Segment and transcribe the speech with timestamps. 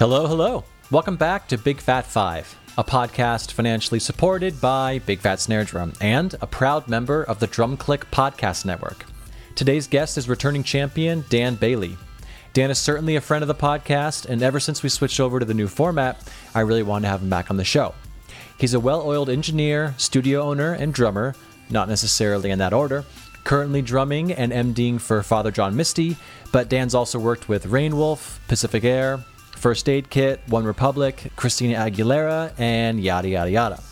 [0.00, 0.64] Hello, hello.
[0.90, 5.92] Welcome back to Big Fat Five, a podcast financially supported by Big Fat Snare Drum
[6.00, 9.04] and a proud member of the Drum Click Podcast Network.
[9.54, 11.98] Today's guest is returning champion Dan Bailey.
[12.54, 15.44] Dan is certainly a friend of the podcast, and ever since we switched over to
[15.44, 17.94] the new format, I really wanted to have him back on the show.
[18.56, 21.34] He's a well oiled engineer, studio owner, and drummer,
[21.68, 23.04] not necessarily in that order,
[23.44, 26.16] currently drumming and MDing for Father John Misty,
[26.52, 29.22] but Dan's also worked with Rainwolf, Pacific Air,
[29.60, 33.82] First Aid Kit, One Republic, Christina Aguilera, and yada yada yada.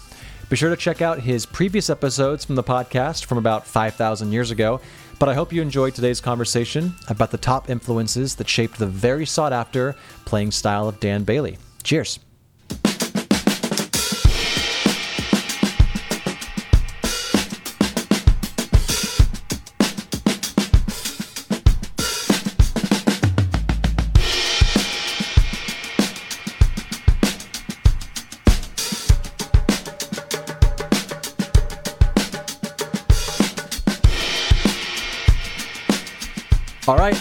[0.48, 4.50] Be sure to check out his previous episodes from the podcast from about 5,000 years
[4.50, 4.80] ago.
[5.18, 9.26] But I hope you enjoyed today's conversation about the top influences that shaped the very
[9.26, 9.94] sought after
[10.24, 11.58] playing style of Dan Bailey.
[11.82, 12.18] Cheers.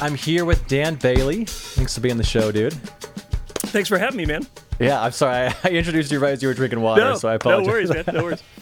[0.08, 1.44] I'm here with Dan Bailey.
[1.44, 2.72] Thanks for being on the show, dude.
[2.72, 4.48] Thanks for having me, man.
[4.80, 5.52] Yeah, I'm sorry.
[5.66, 7.68] I introduced you right as you were drinking water, No, so I apologize.
[7.68, 8.06] no worries, man.
[8.14, 8.42] No worries.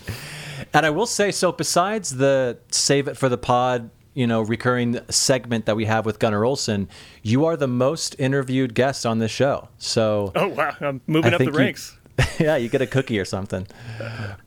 [0.73, 4.99] And I will say, so besides the save it for the pod, you know, recurring
[5.11, 6.89] segment that we have with Gunnar Olsen,
[7.21, 9.69] you are the most interviewed guest on this show.
[9.77, 11.95] So Oh wow, I'm moving I up the think you- ranks.
[12.39, 13.67] yeah, you get a cookie or something.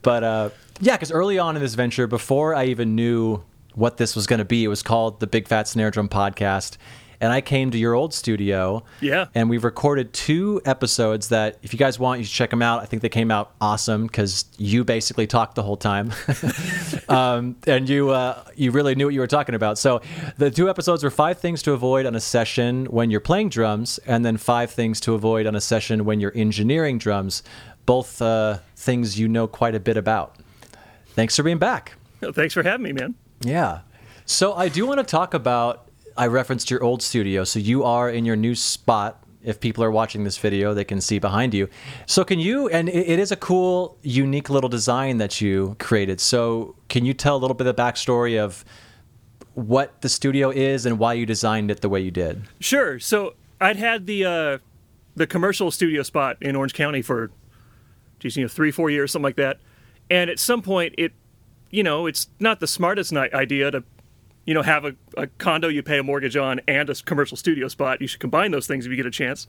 [0.03, 3.45] But uh, yeah, because early on in this venture, before I even knew
[3.79, 6.77] what this was going to be, it was called the Big Fat Snare Drum Podcast.
[7.21, 8.85] And I came to your old studio.
[9.01, 9.27] Yeah.
[9.35, 12.81] And we've recorded two episodes that, if you guys want, you should check them out.
[12.83, 16.13] I think they came out awesome because you basically talked the whole time.
[17.09, 19.79] um, and you uh, you really knew what you were talking about.
[19.79, 20.01] So
[20.37, 23.99] the two episodes were five things to avoid on a session when you're playing drums,
[24.07, 27.43] and then five things to avoid on a session when you're engineering drums.
[27.85, 30.37] Both uh, things you know quite a bit about.
[31.15, 31.95] Thanks for being back.
[32.21, 33.17] Thanks for having me, man.
[33.41, 33.81] Yeah.
[34.25, 35.85] So I do want to talk about.
[36.17, 39.23] I referenced your old studio, so you are in your new spot.
[39.45, 41.69] If people are watching this video, they can see behind you.
[42.07, 42.69] So can you?
[42.69, 46.21] And it, is a cool, unique little design that you created.
[46.21, 48.65] So can you tell a little bit of the backstory of
[49.55, 52.43] what the studio is and why you designed it the way you did?
[52.59, 52.99] Sure.
[52.99, 54.59] So I'd had the uh,
[55.15, 57.31] the commercial studio spot in Orange County for,
[58.19, 59.61] geez, you know, three, four years, something like that.
[60.11, 61.13] And at some point, it,
[61.71, 63.85] you know, it's not the smartest idea to,
[64.45, 67.69] you know, have a, a condo you pay a mortgage on and a commercial studio
[67.69, 68.01] spot.
[68.01, 69.47] You should combine those things if you get a chance.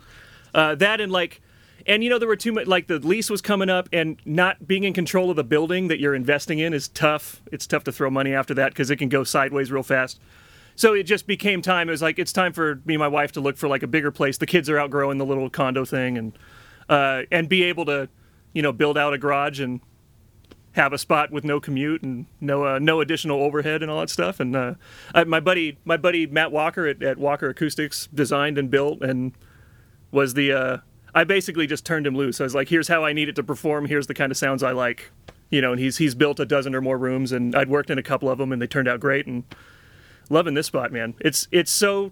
[0.54, 1.42] Uh, that and like,
[1.86, 2.68] and you know, there were too much.
[2.68, 6.00] Like the lease was coming up, and not being in control of the building that
[6.00, 7.42] you're investing in is tough.
[7.52, 10.20] It's tough to throw money after that because it can go sideways real fast.
[10.76, 11.90] So it just became time.
[11.90, 13.88] It was like it's time for me and my wife to look for like a
[13.88, 14.38] bigger place.
[14.38, 16.38] The kids are outgrowing the little condo thing, and
[16.90, 18.10] uh, and be able to,
[18.54, 19.80] you know, build out a garage and
[20.80, 24.10] have a spot with no commute and no uh, no additional overhead and all that
[24.10, 24.40] stuff.
[24.40, 24.76] And uh,
[25.14, 29.34] I, my buddy my buddy Matt Walker at, at Walker Acoustics designed and built and
[30.12, 30.52] was the.
[30.52, 30.78] Uh,
[31.14, 32.40] I basically just turned him loose.
[32.40, 33.88] I was like, "Here's how I need it to perform.
[33.88, 35.12] Here's the kind of sounds I like."
[35.50, 37.98] You know, and he's he's built a dozen or more rooms, and I'd worked in
[37.98, 39.26] a couple of them, and they turned out great.
[39.26, 39.44] And
[40.30, 41.16] loving this spot, man.
[41.20, 42.12] It's it's so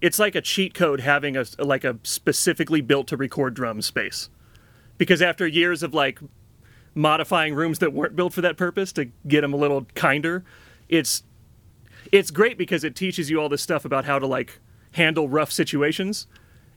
[0.00, 4.28] it's like a cheat code having a like a specifically built to record drum space.
[4.98, 6.20] Because after years of like
[6.96, 10.44] modifying rooms that weren't built for that purpose to get them a little kinder,
[10.88, 11.22] it's
[12.10, 14.58] it's great because it teaches you all this stuff about how to like
[14.92, 16.26] handle rough situations.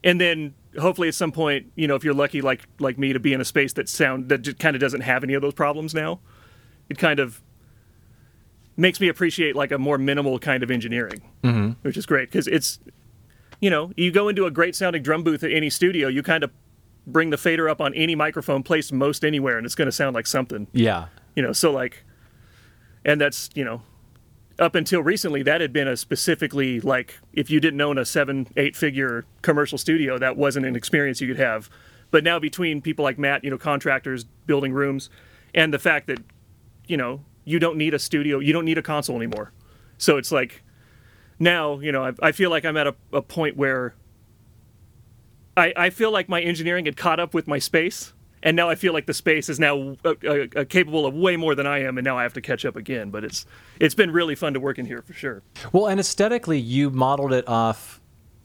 [0.03, 3.19] And then hopefully at some point, you know, if you're lucky like like me to
[3.19, 5.93] be in a space that sound that kind of doesn't have any of those problems
[5.93, 6.19] now,
[6.89, 7.41] it kind of
[8.75, 11.71] makes me appreciate like a more minimal kind of engineering, mm-hmm.
[11.81, 12.79] which is great because it's,
[13.59, 16.43] you know, you go into a great sounding drum booth at any studio, you kind
[16.43, 16.51] of
[17.11, 20.13] bring the fader up on any microphone placed most anywhere, and it's going to sound
[20.15, 21.07] like something, Yeah.
[21.35, 21.51] you know.
[21.53, 22.03] So like,
[23.05, 23.81] and that's you know,
[24.57, 28.47] up until recently, that had been a specifically like if you didn't own a seven
[28.57, 31.69] eight figure commercial studio, that wasn't an experience you could have.
[32.11, 35.09] But now between people like Matt, you know, contractors building rooms,
[35.53, 36.19] and the fact that
[36.87, 39.51] you know you don't need a studio, you don't need a console anymore.
[39.97, 40.63] So it's like
[41.39, 43.95] now, you know, I, I feel like I'm at a, a point where
[45.57, 48.75] I, I feel like my engineering had caught up with my space, and now I
[48.75, 51.79] feel like the space is now uh, uh, uh, capable of way more than I
[51.79, 53.09] am, and now I have to catch up again.
[53.09, 53.45] But it's
[53.79, 55.41] it's been really fun to work in here for sure.
[55.71, 57.99] Well, and aesthetically, you modeled it off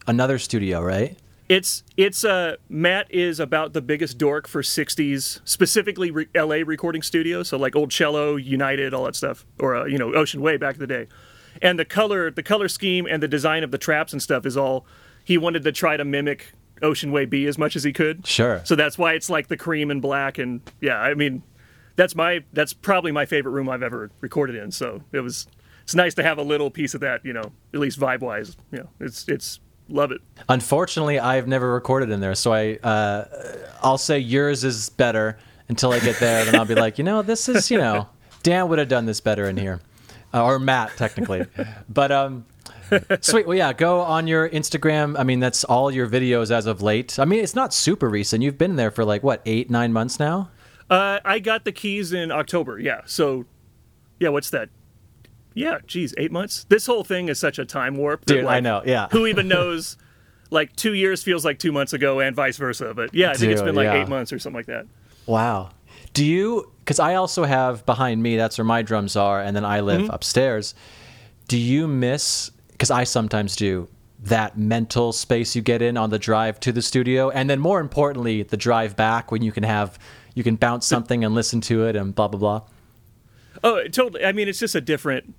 [0.07, 1.17] another studio, right?
[1.47, 6.63] It's it's uh Matt is about the biggest dork for '60s, specifically re- L.A.
[6.63, 10.41] recording studios, so like Old Cello, United, all that stuff, or uh, you know Ocean
[10.41, 11.07] Way back in the day.
[11.61, 14.57] And the color, the color scheme, and the design of the traps and stuff is
[14.57, 14.85] all
[15.23, 18.25] he wanted to try to mimic Ocean Way B as much as he could.
[18.27, 18.61] Sure.
[18.65, 21.43] So that's why it's like the cream and black, and yeah, I mean,
[21.95, 24.71] that's my that's probably my favorite room I've ever recorded in.
[24.71, 25.47] So it was
[25.83, 28.57] it's nice to have a little piece of that, you know, at least vibe wise.
[28.71, 30.21] You know, it's it's love it.
[30.49, 33.25] Unfortunately, I've never recorded in there, so I uh,
[33.81, 35.37] I'll say yours is better
[35.69, 36.45] until I get there.
[36.45, 38.07] Then I'll be like, you know, this is you know,
[38.43, 39.79] Dan would have done this better in here,
[40.33, 41.45] uh, or Matt technically,
[41.89, 42.45] but um.
[43.21, 43.47] Sweet.
[43.47, 43.73] Well, yeah.
[43.73, 45.17] Go on your Instagram.
[45.19, 47.19] I mean, that's all your videos as of late.
[47.19, 48.43] I mean, it's not super recent.
[48.43, 50.49] You've been there for like what eight, nine months now.
[50.89, 52.79] Uh, I got the keys in October.
[52.79, 53.01] Yeah.
[53.05, 53.45] So,
[54.19, 54.29] yeah.
[54.29, 54.69] What's that?
[55.53, 55.79] Yeah.
[55.87, 56.65] Geez, eight months.
[56.69, 58.25] This whole thing is such a time warp.
[58.25, 58.83] Dude, I know.
[58.85, 59.07] Yeah.
[59.11, 59.97] who even knows?
[60.51, 62.93] Like two years feels like two months ago, and vice versa.
[62.93, 64.03] But yeah, I think it's been like yeah.
[64.03, 64.85] eight months or something like that.
[65.25, 65.71] Wow.
[66.13, 66.71] Do you?
[66.79, 68.37] Because I also have behind me.
[68.37, 70.75] That's where my drums are, and then I live upstairs.
[71.47, 72.51] Do you miss?
[72.75, 73.87] Because I sometimes do
[74.19, 77.79] that mental space you get in on the drive to the studio, and then more
[77.79, 79.97] importantly, the drive back when you can have
[80.33, 82.61] you can bounce something and listen to it and blah blah blah.
[83.63, 84.25] Oh, totally.
[84.25, 85.33] I mean, it's just a different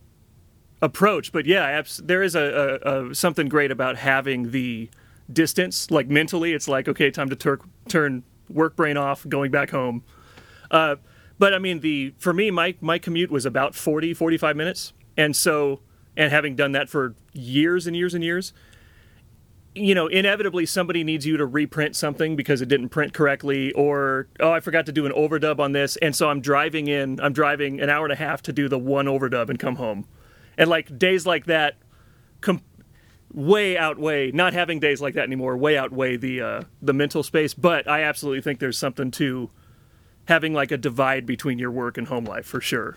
[0.81, 4.89] approach, but yeah, there is a, a, a something great about having the
[5.31, 5.91] distance.
[5.91, 10.05] Like mentally, it's like okay, time to tur- turn work brain off, going back home.
[10.71, 10.97] Uh,
[11.39, 15.37] but I mean, the for me, my my commute was about 40, 45 minutes, and
[15.37, 15.81] so
[16.17, 18.53] and having done that for years and years and years,
[19.77, 24.27] you know, inevitably somebody needs you to reprint something because it didn't print correctly, or
[24.41, 27.35] oh, I forgot to do an overdub on this, and so I'm driving in, I'm
[27.35, 30.07] driving an hour and a half to do the one overdub and come home,
[30.57, 31.77] and like days like that,
[32.41, 32.63] com-
[33.35, 35.57] way outweigh not having days like that anymore.
[35.59, 39.51] Way outweigh the uh, the mental space, but I absolutely think there's something to
[40.27, 42.97] having like a divide between your work and home life for sure.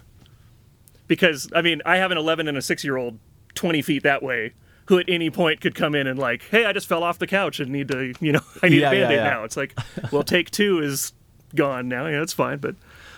[1.09, 3.19] Because I mean, I have an 11 and a six year old
[3.56, 4.53] 20 feet that way
[4.88, 7.27] who at any point could come in and like, hey, I just fell off the
[7.27, 9.23] couch and need to, you know, I need Yeah, a yeah, band-aid yeah.
[9.29, 9.44] now.
[9.44, 9.77] It's like,
[10.11, 11.11] well, take two is
[11.53, 12.07] gone now.
[12.07, 12.57] Yeah, that's fine.
[12.59, 12.75] But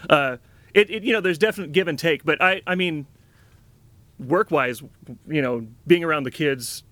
[0.10, 0.38] uh,
[0.74, 2.26] it, it, you know, there's definite give and take.
[2.26, 3.06] But I, I mean,
[4.20, 4.82] work-wise,
[5.28, 6.84] you know, being around the kids,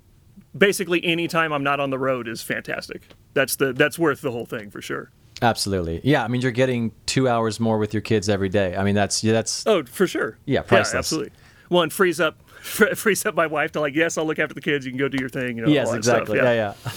[0.57, 3.07] basically any time I'm not on the road is fantastic.
[3.33, 5.11] That's the that's worth the whole thing for sure.
[5.41, 6.01] Absolutely.
[6.03, 6.23] Yeah.
[6.23, 8.75] I mean, you're getting two hours more with your kids every day.
[8.75, 10.37] I mean, that's yeah, that's Oh, for sure.
[10.45, 10.93] Yeah, priceless.
[10.93, 11.31] Yeah, absolutely.
[11.69, 14.85] One frees up frees up my wife to like, yes, I'll look after the kids.
[14.85, 15.57] You can go do your thing.
[15.57, 16.21] You know, yes, all that stuff.
[16.21, 16.37] exactly.
[16.39, 16.91] Yeah, yeah.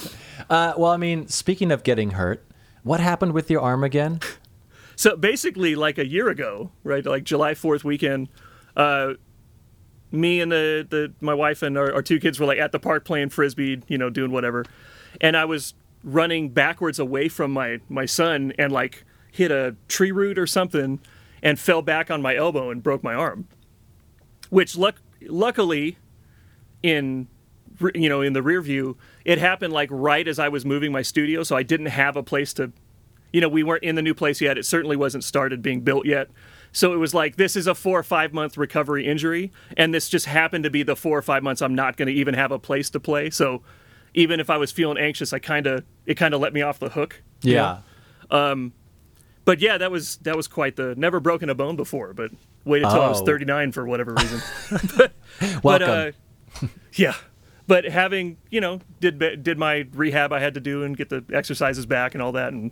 [0.51, 2.45] Uh, well, I mean, speaking of getting hurt,
[2.83, 4.19] what happened with your arm again?
[4.97, 8.29] So basically, like a year ago, right, like July Fourth weekend,
[8.77, 9.15] uh,
[10.11, 12.81] me and the, the my wife and our, our two kids were like at the
[12.81, 14.65] park playing frisbee, you know, doing whatever,
[15.21, 15.75] and I was
[16.05, 21.01] running backwards away from my my son and like hit a tree root or something
[21.43, 23.49] and fell back on my elbow and broke my arm,
[24.51, 25.99] which luck luckily
[26.83, 27.29] in
[27.95, 31.03] you know in the rear view it happened like right as I was moving my
[31.03, 32.73] studio, so I didn't have a place to
[33.33, 34.59] you know, we weren't in the new place yet.
[34.59, 36.29] It certainly wasn't started being built yet.
[36.71, 39.51] So it was like, this is a four or five month recovery injury.
[39.77, 42.15] And this just happened to be the four or five months I'm not going to
[42.15, 43.31] even have a place to play.
[43.31, 43.63] So
[44.15, 46.79] even if I was feeling anxious, I kind of, it kind of let me off
[46.79, 47.23] the hook.
[47.43, 47.79] you Yeah.
[48.31, 48.71] know?
[49.45, 52.31] But yeah, that was, that was quite the, never broken a bone before, but
[52.65, 53.27] waited till I was Oh.
[53.27, 54.41] 39 for whatever reason.
[54.97, 55.13] but,
[55.63, 56.15] but, Welcome.
[56.63, 57.15] uh, yeah.
[57.67, 61.25] But having, you know, did, did my rehab I had to do and get the
[61.33, 62.53] exercises back and all that.
[62.53, 62.71] And,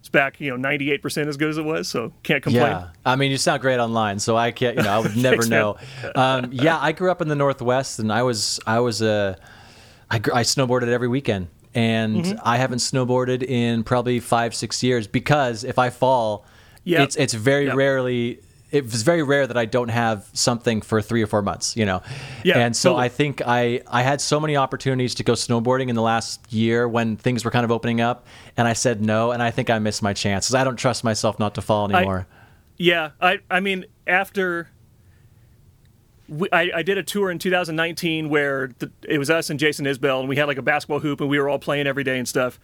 [0.00, 2.62] it's back, you know, 98% as good as it was, so can't complain.
[2.72, 4.76] Yeah, I mean, you sound great online, so I can't.
[4.76, 5.78] You know, I would never Thanks, know.
[6.14, 9.38] Um, yeah, I grew up in the Northwest, and I was I was a
[10.10, 12.38] I, I snowboarded every weekend, and Mm-hmm.
[12.44, 16.44] I haven't snowboarded in probably five six years because if I fall,
[16.84, 17.00] Yep.
[17.02, 17.76] it's it's very Yep.
[17.76, 18.40] rarely.
[18.70, 22.02] It's very rare that I don't have something for three or four months, you know.
[22.42, 23.04] Yeah, and so totally.
[23.04, 26.88] I think I I had so many opportunities to go snowboarding in the last year
[26.88, 29.78] when things were kind of opening up, and I said no, and I think I
[29.78, 30.54] missed my chances.
[30.56, 32.26] I don't trust myself not to fall anymore.
[32.76, 34.68] Yeah, I I mean after
[36.28, 39.86] we, I, I did a tour in 2019 where the, it was us and Jason
[39.86, 42.18] Isbell, and we had like a basketball hoop, and we were all playing every day
[42.18, 42.58] and stuff.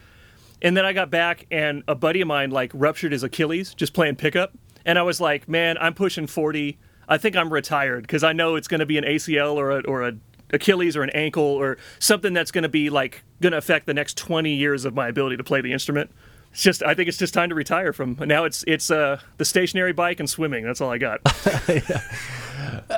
[0.62, 3.92] And then I got back, and a buddy of mine like ruptured his Achilles just
[3.92, 4.52] playing pickup,
[4.84, 6.78] and I was like, man, I'm pushing 40.
[7.08, 9.80] I think I'm retired because I know it's going to be an ACL or a,
[9.82, 10.12] or a
[10.52, 13.94] Achilles or an ankle or something that's going to be like going to affect the
[13.94, 16.10] next 20 years of my ability to play the instrument.
[16.52, 18.44] It's just I think it's just time to retire from now.
[18.44, 20.64] It's it's uh the stationary bike and swimming.
[20.64, 21.20] That's all I got.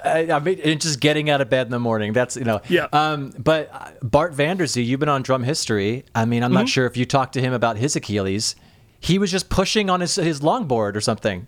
[0.04, 2.12] I, I mean, and just getting out of bed in the morning.
[2.12, 2.60] That's you know.
[2.68, 2.86] Yeah.
[2.92, 6.04] Um, but uh, Bart Vanderzee, you've been on Drum History.
[6.14, 6.58] I mean, I'm Mm-hmm.
[6.60, 8.56] not sure if you talked to him about his Achilles.
[9.00, 11.46] He was just pushing on his his longboard or something.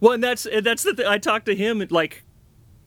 [0.00, 1.06] Well, and that's that's the thing.
[1.06, 2.24] I talked to him like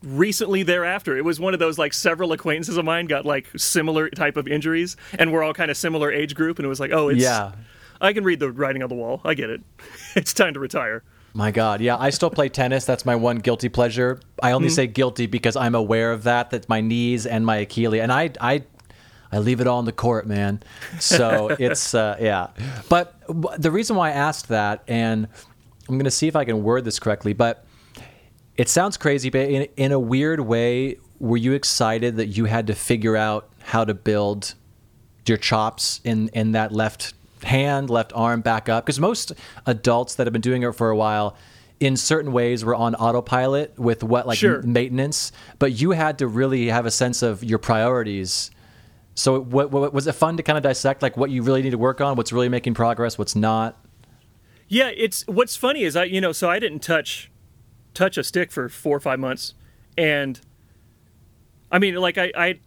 [0.02, 1.16] recently thereafter.
[1.16, 4.46] It was one of those like several acquaintances of mine got like similar type of
[4.46, 7.22] injuries, and we're all kind of similar age group, and it was like, oh, it's
[7.22, 7.52] Yeah.
[8.00, 9.20] I can read the writing on the wall.
[9.24, 9.62] I get it.
[10.16, 11.02] it's time to retire.
[11.36, 12.86] My God, yeah, I still play tennis.
[12.86, 14.20] That's my one guilty pleasure.
[14.42, 16.48] I only say guilty because I'm aware of that.
[16.48, 18.62] That my knees and my Achilles, and I, I,
[19.30, 20.62] I leave it all on the court, man.
[20.98, 22.48] So it's uh, yeah.
[22.88, 23.20] But
[23.58, 25.28] the reason why I asked that, and
[25.90, 27.66] I'm gonna see if I can word this correctly, but
[28.56, 32.66] it sounds crazy, but in in a weird way, were you excited that you had
[32.68, 34.54] to figure out how to build
[35.26, 37.12] your chops in in that left
[37.42, 38.84] hand, left arm back up?
[38.86, 39.32] Because most
[39.66, 41.36] adults that have been doing it for a while,
[41.80, 44.62] in certain ways, were on autopilot with what like Sure.
[44.62, 48.50] maintenance, but you had to really have a sense of your priorities.
[49.14, 51.70] So, what, what was it fun to kind of dissect like what you really need
[51.70, 53.76] to work on, what's really making progress, what's not?
[54.68, 57.30] Yeah, it's what's funny is I you know so I didn't touch
[57.94, 59.54] touch a stick for four or five months,
[59.96, 60.40] and
[61.70, 62.58] I mean like I I,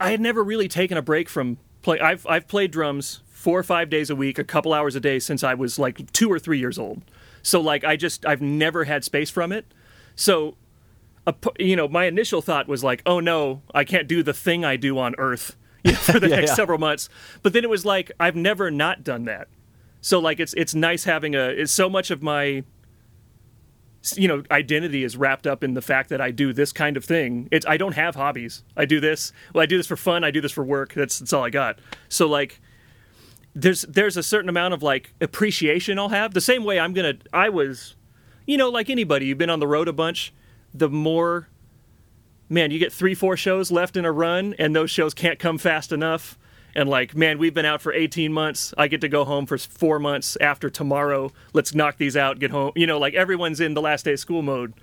[0.00, 2.00] I had never really taken a break from play.
[2.00, 5.18] I've I've played drums four or five days a week, a couple hours a day
[5.18, 7.02] since I was like two or three years old.
[7.42, 9.66] So like I just I've never had space from it.
[10.14, 10.56] So
[11.26, 14.64] a you know my initial thought was like oh no I can't do the thing
[14.64, 16.54] I do on Earth you know, for the Yeah, next yeah.
[16.54, 17.08] several months.
[17.42, 19.48] But then it was like I've never not done that.
[20.00, 22.62] So like it's it's nice having a it's so much of my
[24.16, 27.04] you know identity is wrapped up in the fact that I do this kind of
[27.04, 27.48] thing.
[27.50, 28.62] It's I don't have hobbies.
[28.76, 29.32] I do this.
[29.52, 30.22] Well, I do this for fun.
[30.22, 30.94] I do this for work.
[30.94, 31.80] That's that's all I got.
[32.08, 32.60] So like
[33.54, 36.34] there's there's a certain amount of like appreciation I'll have.
[36.34, 37.96] The same way I'm gonna I was,
[38.46, 39.26] you know, like anybody.
[39.26, 40.32] You've been on the road a bunch.
[40.74, 41.48] The more
[42.48, 45.58] man, you get three, four shows left in a run, and those shows can't come
[45.58, 46.38] fast enough.
[46.74, 48.72] And like, man, we've been out for 18 months.
[48.78, 51.30] I get to go home for four months after tomorrow.
[51.52, 52.72] Let's knock these out, get home.
[52.74, 54.74] You know, like everyone's in the last day of school mode.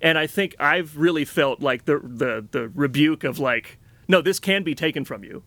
[0.00, 4.38] And I think I've really felt like the the the rebuke of like, no, this
[4.38, 5.42] can be taken from you.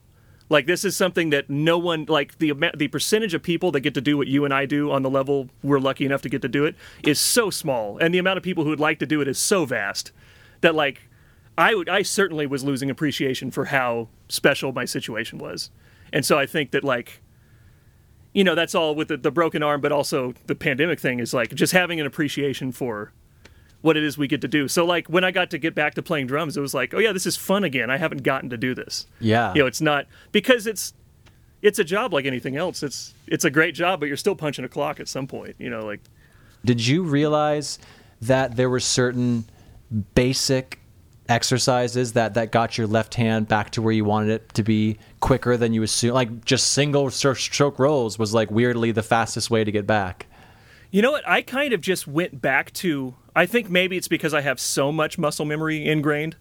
[0.49, 3.93] Like this is something that no one like the the percentage of people that get
[3.93, 6.41] to do what you and I do on the level we're lucky enough to get
[6.41, 9.05] to do it is so small, and the amount of people who would like to
[9.05, 10.11] do it is so vast
[10.61, 11.07] that like
[11.55, 15.69] I would I certainly was losing appreciation for how special my situation was,
[16.11, 17.21] and so I think that like
[18.33, 21.31] you know that's all with the, the broken arm, but also the pandemic thing is
[21.31, 23.13] like just having an appreciation for
[23.81, 24.67] what it is we get to do.
[24.67, 27.00] So like when I got to get back to playing drums, it was like, oh
[27.00, 27.89] yeah, this is fun again.
[27.89, 29.07] I haven't gotten to do this.
[29.19, 29.53] Yeah.
[29.53, 30.93] You know, it's not because it's
[31.62, 32.83] it's a job like anything else.
[32.83, 35.55] It's it's a great job, but you're still punching a clock at some point.
[35.59, 36.01] You know, like
[36.65, 37.79] Did you realize
[38.21, 39.45] that there were certain
[40.13, 40.79] basic
[41.29, 44.98] exercises that, that got your left hand back to where you wanted it to be
[45.19, 46.13] quicker than you assume?
[46.13, 50.25] Like just single stro- stroke rolls was like weirdly the fastest way to get back.
[50.91, 51.27] You know what?
[51.27, 53.15] I kind of just went back to.
[53.36, 56.36] I think maybe it's because I have so much muscle memory ingrained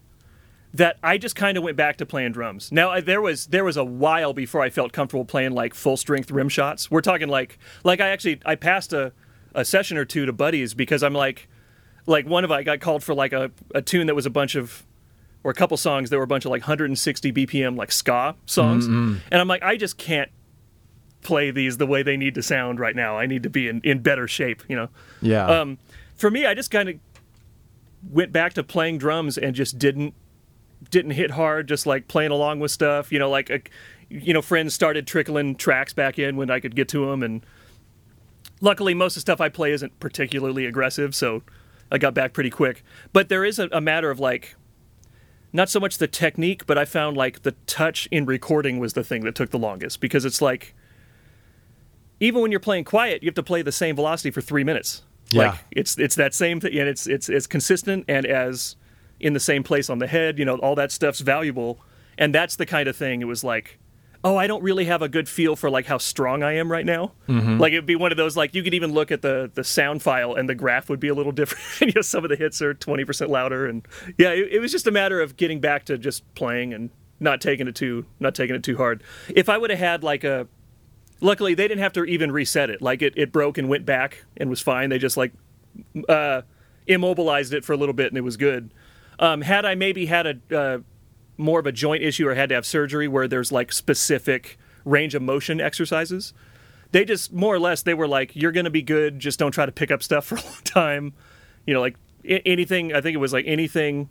[0.74, 2.70] that I just kind of went back to playing drums.
[2.70, 5.96] Now I, there was there was a while before I felt comfortable playing like full
[5.96, 6.90] strength rim shots.
[6.90, 9.12] We're talking like like I actually I passed a,
[9.54, 11.48] a session or two to buddies because I'm like
[12.06, 14.54] like one of I got called for like a, a tune that was a bunch
[14.54, 14.84] of
[15.44, 18.86] or a couple songs that were a bunch of like 160 BPM like ska songs,
[19.30, 20.30] and I'm like I just can't
[21.22, 23.18] play these the way they need to sound right now.
[23.18, 24.88] I need to be in, in better shape, you know.
[25.20, 25.46] Yeah.
[25.46, 25.78] Um,
[26.18, 26.96] for me, I just kind of
[28.10, 30.14] went back to playing drums and just didn't
[30.90, 31.68] didn't hit hard.
[31.68, 33.30] Just like playing along with stuff, you know.
[33.30, 33.58] Like, uh,
[34.10, 37.46] you know, friends started trickling tracks back in when I could get to them, and
[38.60, 41.42] luckily, most of the stuff I play isn't particularly aggressive, so
[41.90, 42.84] I got back pretty quick.
[43.12, 44.56] But there is a, a matter of like.
[45.50, 49.02] Not so much the technique, but I found like the touch in recording was the
[49.02, 50.74] thing that took the longest because it's like
[52.20, 55.02] even when you're playing quiet, you have to play the same velocity for three minutes.
[55.30, 55.50] Yeah.
[55.50, 58.76] Like it's it's that same thing, and it's it's it's consistent and as
[59.20, 60.38] in the same place on the head.
[60.38, 61.80] You know, all that stuff's valuable,
[62.16, 63.20] and that's the kind of thing.
[63.20, 63.78] It was like,
[64.24, 66.86] oh, I don't really have a good feel for like how strong I am right
[66.86, 67.12] now.
[67.28, 67.58] Mm-hmm.
[67.58, 70.02] Like it'd be one of those like you could even look at the the sound
[70.02, 71.80] file and the graph would be a little different.
[71.80, 74.72] you know, some of the hits are twenty percent louder, and yeah, it, it was
[74.72, 78.34] just a matter of getting back to just playing and not taking it too not
[78.34, 79.02] taking it too hard.
[79.28, 80.46] If I would have had like a
[81.20, 82.82] luckily they didn't have to even reset it.
[82.82, 84.90] Like it, it broke and went back and was fine.
[84.90, 85.32] They just like
[86.08, 86.42] uh,
[86.86, 88.72] immobilized it for a little bit and it was good.
[89.20, 90.78] Um, had i maybe had a uh,
[91.36, 95.14] more of a joint issue or had to have surgery where there's like specific range
[95.16, 96.32] of motion exercises
[96.92, 99.18] they just more or less they were like you're gonna be good.
[99.18, 101.12] Just don't try to pick up stuff for a long time.
[101.66, 104.08] You know like a- anything i think it was like anything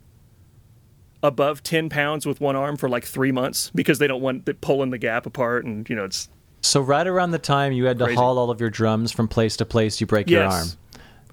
[1.22, 4.60] above 10 pounds with one arm for like three months because they don't want it
[4.60, 6.28] pulling the gap apart and you know it's
[6.60, 8.16] So right around the time you had to Crazy.
[8.16, 10.68] haul all of your drums from place to place, you break your arm.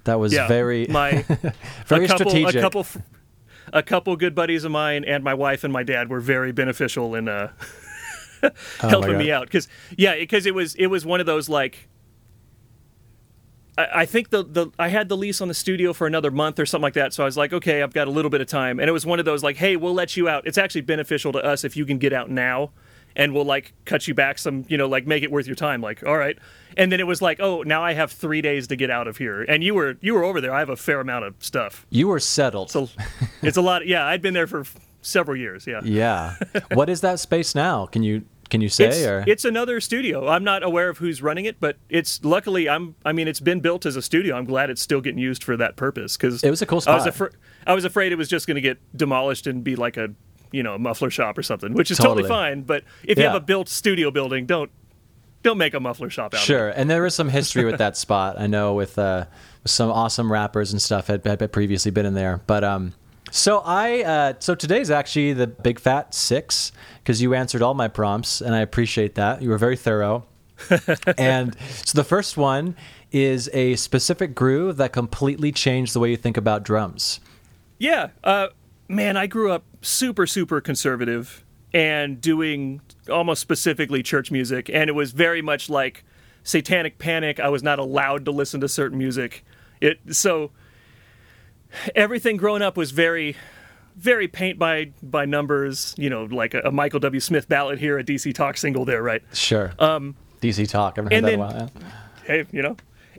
[0.04, 1.22] That was yeah, very my
[1.86, 2.56] very a couple, strategic.
[2.56, 2.86] A couple,
[3.72, 7.14] a couple good buddies of mine and my wife and my dad were very beneficial
[7.16, 7.50] in uh,
[8.78, 11.88] helping me out because yeah, because it was it was one of those like.
[13.76, 16.60] I I think the, the I had the lease on the studio for another month
[16.60, 18.46] or something like that, so I was like, okay, I've got a little bit of
[18.46, 20.46] time, and it was one of those like, hey, we'll let you out.
[20.46, 22.70] It's actually beneficial to us if you can get out now,
[23.16, 25.80] and we'll like cut you back some, you know, like make it worth your time.
[25.80, 26.38] Like, all right,
[26.76, 29.16] and then it was like, oh, now I have three days to get out of
[29.16, 30.52] here, and you were you were over there.
[30.54, 31.86] I have a fair amount of stuff.
[31.90, 32.70] You were settled.
[32.70, 32.88] So
[33.42, 33.86] it's a lot.
[33.86, 34.64] Yeah, I'd been there for
[35.02, 35.66] several years.
[35.66, 35.80] Yeah.
[35.84, 36.36] Yeah.
[36.74, 37.86] what is that space now?
[37.86, 40.28] Can you can you say It's, or it's another studio.
[40.28, 42.94] I'm not aware of who's running it, but it's luckily I'm.
[43.04, 44.36] I mean, it's been built as a studio.
[44.36, 46.94] I'm glad it's still getting used for that purpose because It was a cool I
[46.94, 47.08] was, spot.
[47.08, 47.30] afra-
[47.66, 50.10] I was afraid it was just going to get demolished and be like a
[50.52, 52.28] you know a muffler shop or something, which is totally, Totally.
[52.28, 52.62] fine.
[52.62, 54.70] But if you have a built studio building, don't
[55.42, 56.44] don't make a muffler shop out of it.
[56.44, 58.38] Sure, and there is some history with that spot.
[58.38, 59.26] I know with uh,
[59.64, 62.40] some awesome rappers and stuff had, had previously been in there.
[62.46, 62.94] But um,
[63.30, 67.88] so I uh, so today's actually the Big Fat Six because you answered all my
[67.88, 69.42] prompts, and I appreciate that.
[69.42, 70.26] You were very thorough.
[71.18, 72.76] and so the first one
[73.12, 77.20] is a specific groove that completely changed the way you think about drums.
[77.78, 78.48] Yeah, uh,
[78.88, 84.94] man, I grew up super, super conservative and doing almost specifically church music, and it
[84.94, 86.04] was very much like
[86.42, 87.40] Satanic Panic.
[87.40, 89.44] I was not allowed to listen to certain music.
[89.80, 90.52] It so
[91.94, 93.36] everything growing up was very,
[93.96, 95.94] very paint by by numbers.
[95.98, 97.20] You know, like a, a Michael W.
[97.20, 99.22] Smith ballad here, a DC Talk single there, right?
[99.32, 99.72] Sure.
[99.78, 100.98] Um, DC Talk.
[100.98, 101.70] Ever heard that then- a while?
[101.80, 101.90] Yeah.
[102.24, 102.76] hey, you know,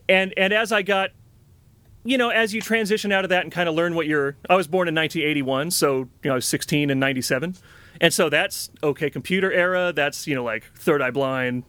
[0.09, 1.11] and and as I got,
[2.07, 4.37] you know, as you transition out of that and kind of learn what you're.
[4.49, 7.55] I was born in 1981, so you know, I was 16 in 97,
[7.99, 9.09] and so that's okay.
[9.09, 9.91] Computer era.
[9.93, 11.63] That's you know like Third Eye Blind.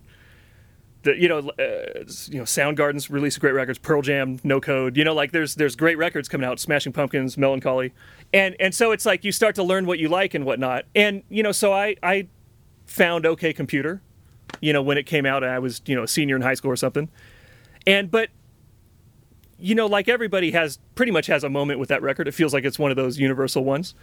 [1.03, 3.79] The, you know, uh, you know, Soundgarden's released great records.
[3.79, 4.97] Pearl Jam, No Code.
[4.97, 6.61] You know, like there's there's great records coming out.
[6.61, 7.93] Smashing Pumpkins, Mellon Collie,
[8.33, 10.85] and and so it's like you start to learn what you like and whatnot.
[10.95, 12.29] And you know, so I I
[12.87, 14.03] found OK Computer,
[14.61, 15.43] you know, when it came out.
[15.43, 17.09] I was you know a senior in high school or something,
[17.89, 18.29] and but
[19.59, 22.29] you know, like everybody has pretty much has a moment with that record.
[22.29, 23.95] It feels like it's one of those universal ones.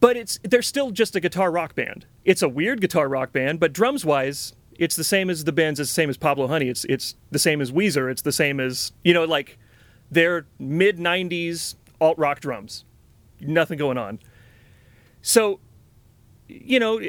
[0.00, 2.06] But it's they're still just a guitar rock band.
[2.24, 5.78] It's a weird guitar rock band, but drums wise, it's the same as the bands.
[5.78, 6.68] It's the same as Pablo Honey.
[6.68, 8.10] It's it's the same as Weezer.
[8.10, 9.58] It's the same as you know, like
[10.10, 12.84] they're mid '90s alt rock drums.
[13.40, 14.18] Nothing going on.
[15.20, 15.60] So,
[16.48, 17.00] you know,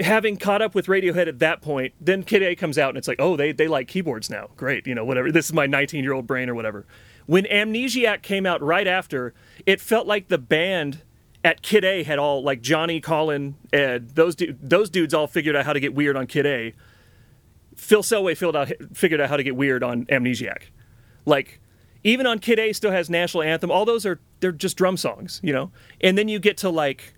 [0.00, 3.08] having caught up with Radiohead at that point, then Kid A comes out and it's
[3.08, 4.48] like, oh, they, they like keyboards now.
[4.56, 5.30] Great, you know, whatever.
[5.32, 6.86] This is my 19 year old brain or whatever.
[7.26, 9.34] When Amnesiac came out right after,
[9.66, 11.02] it felt like the band
[11.44, 15.54] at Kid A had all like Johnny, Colin, Ed, those du- those dudes all figured
[15.54, 16.74] out how to get weird on Kid A.
[17.76, 20.62] Phil Selway out figured out how to get weird on Amnesiac.
[21.26, 21.60] Like
[22.02, 23.70] even on Kid A still has National Anthem.
[23.70, 25.70] All those are they're just drum songs, you know.
[26.00, 27.14] And then you get to like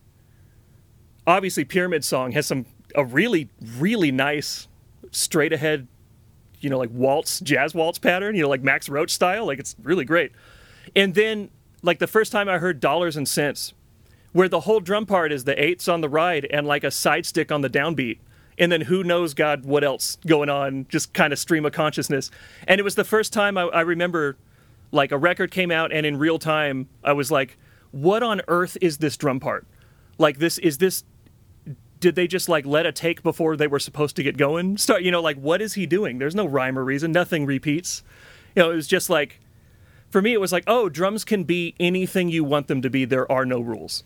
[1.26, 4.68] obviously Pyramid Song has some a really really nice
[5.12, 5.86] straight ahead,
[6.60, 9.46] you know, like waltz jazz waltz pattern, you know, like Max Roach style.
[9.46, 10.32] Like it's really great.
[10.94, 11.50] And then
[11.82, 13.74] like the first time I heard Dollars and Cents,
[14.32, 17.26] where the whole drum part is the eighths on the ride and like a side
[17.26, 18.18] stick on the downbeat.
[18.58, 22.30] And then who knows God what else going on, just kind of stream of consciousness.
[22.68, 24.36] And it was the first time I, I remember
[24.92, 27.56] like a record came out and in real time I was like,
[27.90, 29.66] what on earth is this drum part?
[30.20, 31.04] Like this is this
[31.98, 34.76] did they just like let a take before they were supposed to get going?
[34.78, 36.18] Start, you know, like what is he doing?
[36.18, 37.12] There's no rhyme or reason.
[37.12, 38.02] Nothing repeats.
[38.54, 39.40] You know, it was just like,
[40.08, 43.04] for me, it was like, oh, drums can be anything you want them to be.
[43.04, 44.04] There are no rules,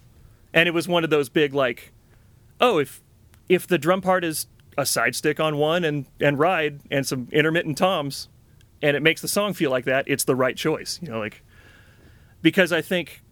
[0.52, 1.92] and it was one of those big like,
[2.60, 3.00] oh, if
[3.48, 4.46] if the drum part is
[4.76, 8.28] a side stick on one and and ride and some intermittent toms,
[8.82, 11.00] and it makes the song feel like that, it's the right choice.
[11.00, 11.42] You know, like
[12.42, 13.23] because I think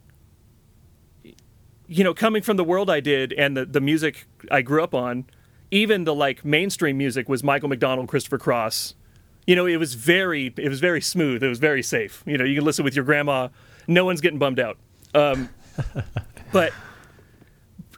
[1.92, 4.94] you know, coming from the world I did and the, the music I grew up
[4.94, 5.26] on,
[5.70, 8.94] even the like mainstream music was Michael McDonald, Christopher Cross.
[9.46, 11.42] You know, it was very it was very smooth.
[11.42, 12.22] It was very safe.
[12.26, 13.48] You know, you can listen with your grandma.
[13.86, 14.78] No one's getting bummed out.
[15.14, 15.50] Um,
[16.52, 16.72] but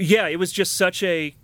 [0.01, 1.35] yeah, it was just such a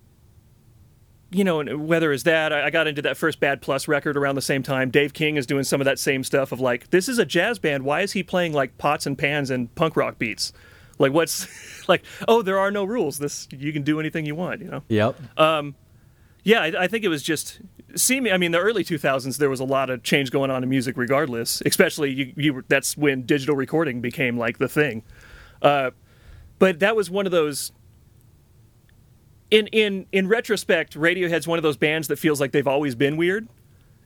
[1.32, 4.42] you know, whether it's that, I got into that first Bad Plus record around the
[4.42, 4.90] same time.
[4.90, 7.60] Dave King is doing some of that same stuff of like, this is a jazz
[7.60, 7.84] band.
[7.84, 10.52] Why is he playing like pots and pans and punk rock beats?
[11.00, 11.48] Like, what's
[11.88, 12.04] like?
[12.28, 13.18] Oh, there are no rules.
[13.18, 14.60] This you can do anything you want.
[14.60, 14.82] You know?
[14.88, 15.16] Yep.
[16.42, 17.60] Yeah, I, I think it was just
[17.96, 18.30] see me.
[18.30, 20.96] I mean, the early 2000s, there was a lot of change going on in music,
[20.96, 21.62] regardless.
[21.66, 25.02] Especially you, you were, that's when digital recording became like the thing.
[25.60, 25.90] Uh,
[26.58, 27.72] but that was one of those.
[29.50, 33.16] In in in retrospect, Radiohead's one of those bands that feels like they've always been
[33.16, 33.48] weird,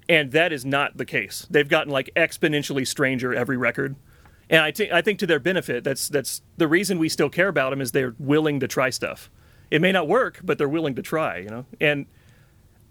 [0.08, 1.46] and that is not the case.
[1.50, 3.96] They've gotten like exponentially stranger every record,
[4.50, 5.84] and I think I think to their benefit.
[5.84, 9.30] That's that's the reason we still care about them is they're willing to try stuff.
[9.70, 11.38] It may not work, but they're willing to try.
[11.38, 12.06] You know, and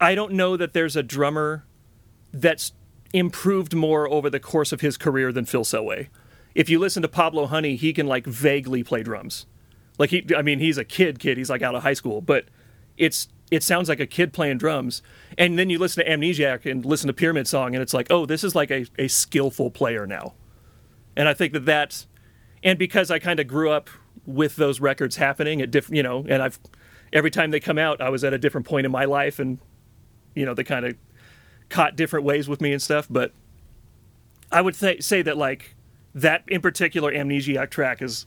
[0.00, 1.64] I don't know that there's a drummer
[2.32, 2.72] that's
[3.12, 6.08] improved more over the course of his career than Phil Selway.
[6.54, 9.46] If you listen to Pablo Honey, he can like vaguely play drums.
[9.98, 11.38] Like he, I mean, he's a kid, kid.
[11.38, 12.46] He's like out of high school, but
[12.96, 15.02] it's it sounds like a kid playing drums.
[15.38, 18.26] And then you listen to Amnesiac and listen to Pyramid Song, and it's like, oh,
[18.26, 20.34] this is like a, a skillful player now.
[21.16, 22.06] And I think that that's,
[22.62, 23.88] and because I kind of grew up
[24.26, 26.58] with those records happening at different, you know, and I've
[27.12, 29.58] every time they come out, I was at a different point in my life, and
[30.34, 30.96] you know, they kind of
[31.68, 33.06] caught different ways with me and stuff.
[33.08, 33.32] But
[34.50, 35.76] I would th- say that like
[36.14, 38.26] that in particular Amnesiac track is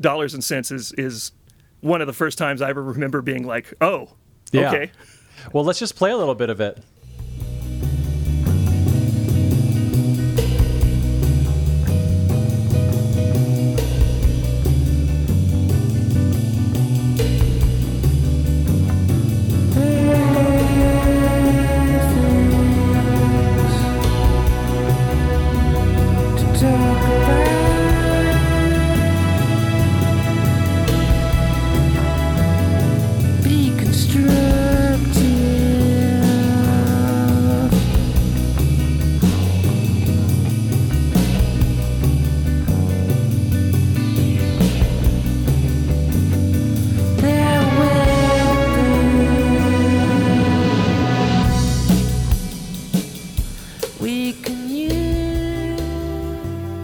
[0.00, 1.32] dollars and cents is is
[1.80, 4.10] one of the first times I ever remember being like, oh,
[4.52, 4.68] Yeah.
[4.68, 4.92] okay.
[5.54, 6.78] Well, let's just play a little bit of it.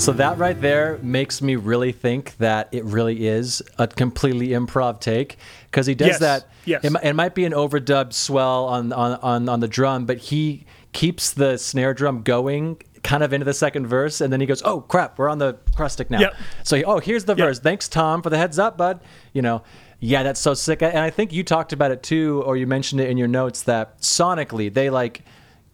[0.07, 5.01] So that right there makes me really think that it really is a completely improv
[5.01, 5.37] take
[5.69, 6.49] because he does Yes, that.
[6.65, 6.85] yes.
[6.85, 10.65] It, it might be an overdubbed swell on, on on on the drum, but he
[10.93, 14.63] keeps the snare drum going kind of into the second verse, and then he goes,
[14.65, 16.35] "Oh crap, we're on the crustic now." Yep.
[16.63, 17.45] So he, oh, here's the Yep.
[17.45, 17.59] verse.
[17.59, 19.01] Thanks, Tom, for the heads up, bud.
[19.33, 19.65] You know.
[19.99, 20.83] Yeah, that's so sick.
[20.83, 23.63] And I think you talked about it too, or you mentioned it in your notes
[23.63, 25.25] that sonically they like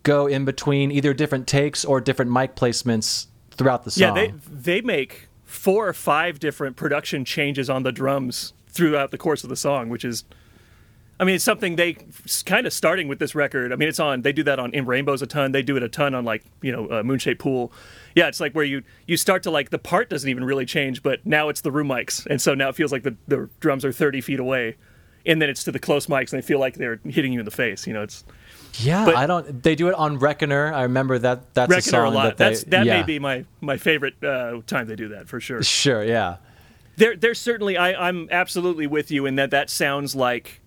[0.04, 4.16] go in between either different takes or different mic placements throughout the song.
[4.16, 9.18] Yeah, they they make four or five different production changes on the drums throughout the
[9.18, 10.24] course of the song, which is,
[11.20, 11.98] I mean, it's something they
[12.46, 13.70] kind of starting with this record.
[13.72, 14.22] I mean, it's on.
[14.22, 15.52] They do that on in Rainbows a ton.
[15.52, 17.72] They do it a ton on like you know uh, Moonshaped Pool.
[18.14, 21.02] Yeah, it's like where you you start to like the part doesn't even really change,
[21.02, 23.84] but now it's the room mics, and so now it feels like the the drums
[23.84, 24.76] are thirty feet away,
[25.26, 27.44] and then it's to the close mics, and they feel like they're hitting you in
[27.44, 27.86] the face.
[27.86, 28.24] You know, it's
[28.80, 29.62] Yeah, But- I don't.
[29.62, 30.72] They do it on Reckoner.
[30.72, 31.54] I remember that.
[31.54, 32.22] That's a Reckoner song a lot.
[32.24, 33.00] that they, That's that yeah.
[33.00, 35.62] may be my my favorite uh, time they do that for sure.
[35.62, 36.02] Sure.
[36.04, 36.36] Yeah.
[36.96, 40.60] there there's certainly I, I'm absolutely with you in that that sounds like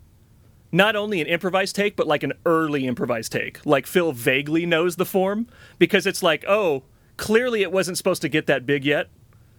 [0.72, 3.64] not only an improvised take, but like an early improvised take.
[3.64, 5.46] Like Phil vaguely knows the form
[5.78, 6.82] because it's like, oh,
[7.16, 9.08] clearly it wasn't supposed to get that big yet,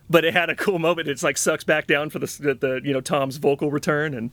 [0.10, 1.08] but it had a cool moment.
[1.08, 4.32] It's like sucks back down for the the, the you know Tom's vocal return and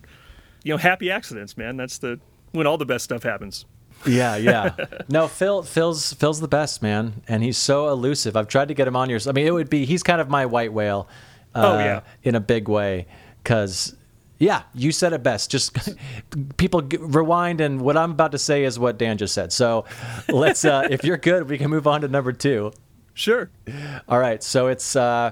[0.65, 1.77] you know happy accidents, man.
[1.77, 2.19] That's the
[2.51, 3.65] when all the best stuff happens.
[4.05, 4.37] Yeah.
[4.37, 4.75] Yeah.
[5.09, 5.63] no, Phil.
[5.63, 8.37] Phil's Phil's the best man, and he's so elusive.
[8.37, 9.27] I've tried to get him on yours.
[9.29, 9.85] I mean, it would be.
[9.85, 11.09] He's kind of my white whale.
[11.55, 12.01] Uh, Oh, yeah.
[12.25, 13.07] In a big way,
[13.43, 13.95] because.
[14.37, 15.49] Yeah, you said it best.
[15.49, 15.79] Just
[16.57, 19.53] people g- rewind, and what I'm about to say is what Dan just said.
[19.53, 19.85] So,
[20.29, 20.65] let's.
[20.65, 22.73] Uh, if you're good, we can move on to number two.
[23.15, 23.49] Sure.
[24.09, 25.31] All right, so it's uh,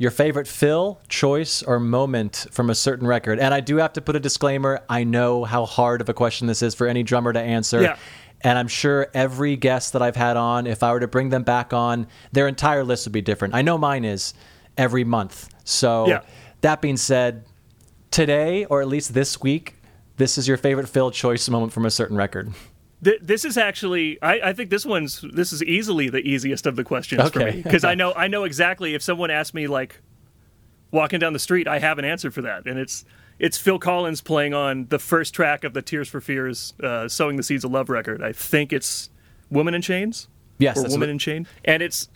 [0.00, 3.38] your favorite fill, choice, or moment from a certain record.
[3.38, 4.80] And I do have to put a disclaimer.
[4.88, 7.82] I know how hard of a question this is for any drummer to answer.
[7.82, 7.96] Yeah.
[8.40, 11.42] And I'm sure every guest that I've had on, if I were to bring them
[11.42, 13.54] back on, their entire list would be different.
[13.54, 14.32] I know mine is
[14.78, 15.50] every month.
[15.64, 16.22] So Yeah.
[16.62, 17.44] that being said,
[18.10, 19.76] today, or at least this week,
[20.16, 22.54] this is your favorite fill choice moment from a certain record.
[23.02, 26.76] Th- this is actually I, I think this one's this is easily the easiest of
[26.76, 30.00] the questions for me because I know I know exactly if someone asked me like
[30.90, 32.66] walking down the street I have an answer for that.
[32.66, 33.04] And it's
[33.38, 37.36] it's Phil Collins playing on the first track of the Tears for Fears uh, sowing
[37.36, 38.22] the seeds of love record.
[38.22, 39.08] I think it's
[39.50, 40.28] Woman in Chains?
[40.58, 41.46] Yes, or Woman in Chain?
[41.64, 42.08] And it's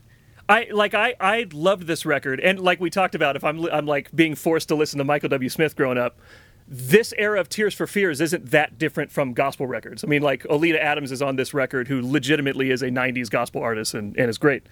[0.48, 2.40] I like I I loved this record.
[2.40, 5.30] And like we talked about if I'm I'm like being forced to listen to Michael
[5.30, 5.48] W.
[5.48, 6.20] Smith growing up
[6.66, 10.02] this era of Tears for Fears isn't that different from gospel records.
[10.02, 13.62] I mean, like Oleta Adams is on this record, who legitimately is a '90s gospel
[13.62, 14.66] artist and, and is great.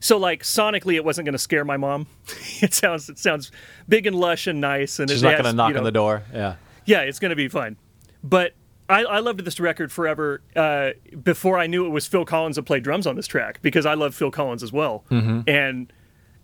[0.00, 2.06] So, like sonically, it wasn't going to scare my mom.
[2.60, 3.50] it sounds it sounds
[3.88, 5.92] big and lush and nice, and She's not going to knock you know, on the
[5.92, 6.22] door.
[6.32, 6.56] Yeah.
[6.84, 7.76] yeah, it's going to be fine.
[8.22, 8.54] But
[8.88, 10.90] I, I loved this record forever uh,
[11.22, 13.94] before I knew it was Phil Collins that played drums on this track because I
[13.94, 15.04] love Phil Collins as well.
[15.46, 15.92] And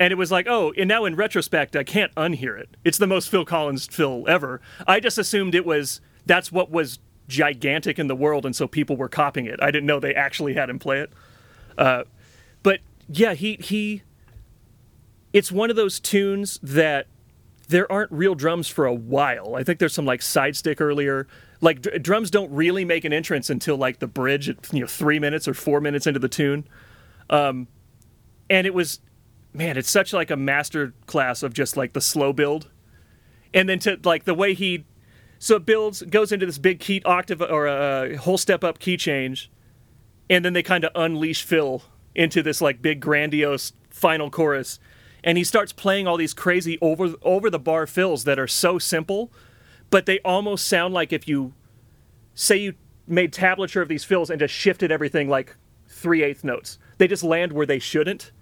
[0.04, 2.76] and it was like, oh, and now in retrospect, I can't unhear it.
[2.84, 4.60] It's the most Phil Collins Phil ever.
[4.86, 8.98] I just assumed it was that's what was gigantic in the world, and so people
[8.98, 9.58] were copying it.
[9.62, 11.10] I didn't know they actually had him play it.
[11.78, 12.04] Uh,
[12.62, 14.02] but yeah, he he
[15.32, 17.06] it's one of those tunes that
[17.68, 19.54] there aren't real drums for a while.
[19.54, 21.26] I think there's some like side stick earlier.
[21.62, 25.18] Like drums don't really make an entrance until like the bridge at you know three
[25.18, 26.68] minutes or four minutes into the tune.
[27.30, 27.68] Um,
[28.50, 29.00] and it was,
[29.54, 32.70] man, it's such like a master class of just like the slow build,
[33.54, 34.84] and then to like the way he,
[35.38, 38.96] so it builds goes into this big key octave or a whole step up key
[38.96, 39.50] change,
[40.28, 41.82] and then they kind of unleash Phil
[42.14, 44.78] into this like big grandiose final chorus.
[45.26, 48.78] And he starts playing all these crazy over over the bar fills that are so
[48.78, 49.32] simple
[49.94, 51.52] but they almost sound like if you
[52.34, 52.74] say you
[53.06, 56.78] made tablature of these fills and just shifted everything like three eighth notes.
[56.98, 58.32] They just land where they shouldn't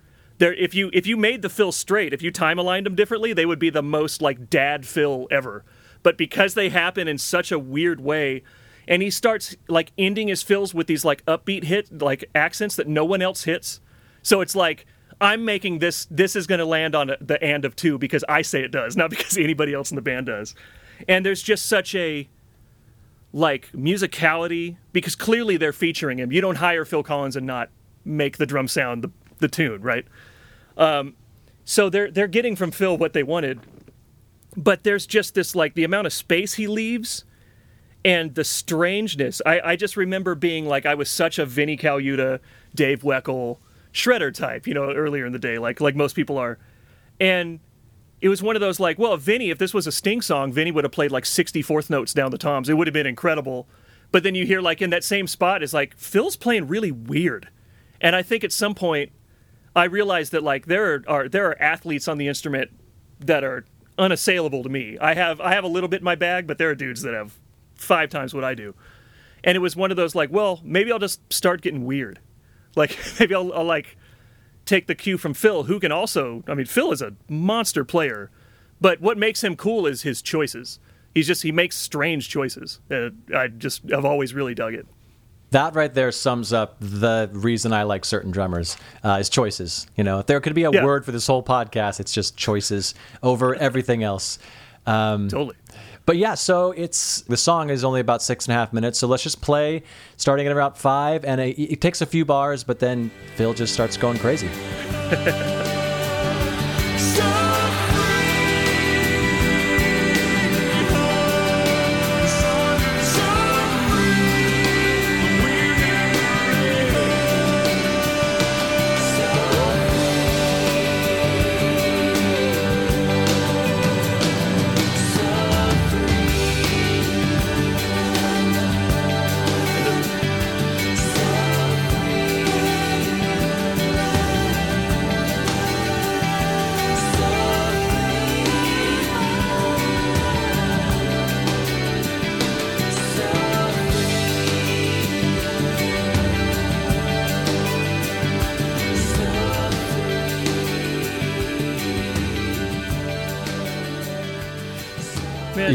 [0.43, 3.33] there if you if you made the fill straight if you time aligned them differently
[3.33, 5.65] they would be the most like dad fill ever.
[6.03, 8.43] But because they happen in such a weird way
[8.89, 12.89] and he starts like ending his fills with these like upbeat hit like accents that
[12.89, 13.81] no one else hits.
[14.23, 14.85] So it's like
[15.21, 18.43] i'm making this this is going to land on the and of two because i
[18.43, 20.57] say it does not because anybody else in the band does.
[21.07, 22.29] And there's just such a
[23.33, 26.33] like musicality because clearly they're featuring him.
[26.33, 27.71] You don't hire phil collins and not
[28.05, 30.05] make the drum sound the, the tune right
[30.77, 31.15] um,
[31.65, 33.61] so they're they're getting from phil what they wanted
[34.57, 37.25] but there's just this like the amount of space he leaves
[38.05, 39.41] and the strangeness.
[39.47, 42.41] I, I just remember being like I was such a Vinnie Colaiuta,
[42.75, 43.59] Dave Weckl,
[43.93, 46.59] shredder type, you know, earlier in the day, like like most people are,
[47.21, 47.61] and
[48.21, 50.71] it was one of those like, well, Vinnie, if this was a Sting song, Vinnie
[50.71, 52.69] would have played like 64th notes down the toms.
[52.69, 53.67] It would have been incredible.
[54.13, 57.49] But then you hear like in that same spot is like Phil's playing really weird,
[58.01, 59.13] and I think at some point
[59.75, 62.71] I realized that like there are, there are athletes on the instrument
[63.21, 63.65] that are
[63.99, 64.99] unassailable to me.
[65.01, 67.15] I have I have a little bit in my bag, but there are dudes that
[67.15, 67.39] have
[67.75, 68.75] five times what I do.
[69.45, 72.21] And it was one of those like, well, maybe I'll just start getting weird.
[72.77, 73.97] Like maybe I'll, I'll like
[74.65, 76.43] take the cue from Phil, who can also.
[76.47, 78.31] I mean, Phil is a monster player,
[78.81, 80.79] but what makes him cool is his choices.
[81.15, 82.81] He's just he makes strange choices.
[82.91, 84.87] Uh, I just I've always really dug it.
[85.53, 89.87] That right there sums up the reason I like certain drummers uh, is choices.
[89.97, 90.85] You know, if there could be a Yeah.
[90.85, 94.39] word for this whole podcast, it's just choices over everything else.
[94.87, 95.55] Um, Totally.
[96.05, 98.99] But yeah, so it's the song is only about six and a half minutes.
[98.99, 99.85] So let's just play,
[100.17, 103.73] starting at about five, and it, it takes a few bars, but then Phil just
[103.73, 104.49] starts going crazy.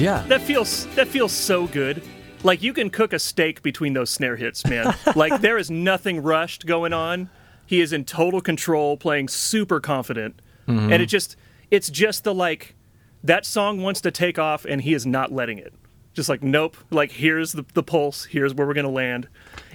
[0.08, 0.24] Yeah.
[0.28, 2.02] that feels that feels so good.
[2.42, 4.96] Like you can cook a steak between those snare hits, man.
[5.16, 7.30] like there is nothing rushed going on.
[7.66, 10.94] He is in total control, playing super confident, mm-hmm.
[10.94, 11.36] and it just
[11.70, 12.76] it's just the like
[13.22, 15.74] that song wants to take off, and he is not letting it.
[16.14, 19.28] Just like nope, like here's the, the pulse, here's where we're gonna land.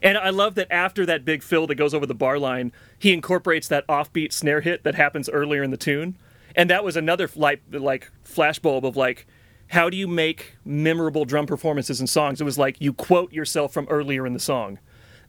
[0.03, 3.13] And I love that after that big fill that goes over the bar line, he
[3.13, 6.17] incorporates that offbeat snare hit that happens earlier in the tune,
[6.57, 9.27] and that was another like like flashbulb of like
[9.73, 12.43] how do you make memorable drum performances and songs?
[12.43, 14.79] It was like you quote yourself from earlier in the song.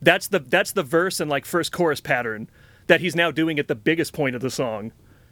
[0.02, 2.50] That's the that's the verse and like first chorus pattern
[2.88, 4.92] that he's now doing at the biggest point of the song.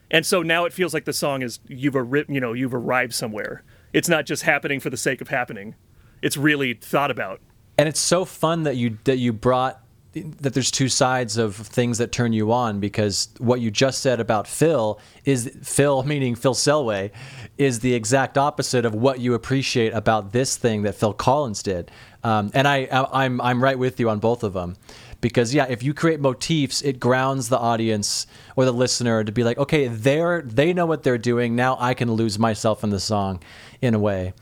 [0.10, 3.14] And so now it feels like the song is you've arri- you know you've arrived
[3.14, 3.64] somewhere.
[3.92, 5.76] It's not just happening for the sake of happening.
[6.22, 7.42] It's really thought about.
[7.78, 9.82] and it's so fun that you that you brought
[10.14, 14.20] that there's two sides of things that turn you on because what you just said
[14.20, 17.12] about Phil is Phil meaning Phil Selway
[17.58, 21.92] is the exact opposite of what you appreciate about this thing that Phil Collins did.
[22.24, 24.76] Um, and I, I I'm I'm right with you on both of them.
[25.22, 29.44] Because yeah if you create motifs it grounds the audience or the listener to be
[29.44, 31.56] like okay they're they know what they're doing.
[31.56, 33.42] Now I can lose myself in the song
[33.82, 34.34] in a way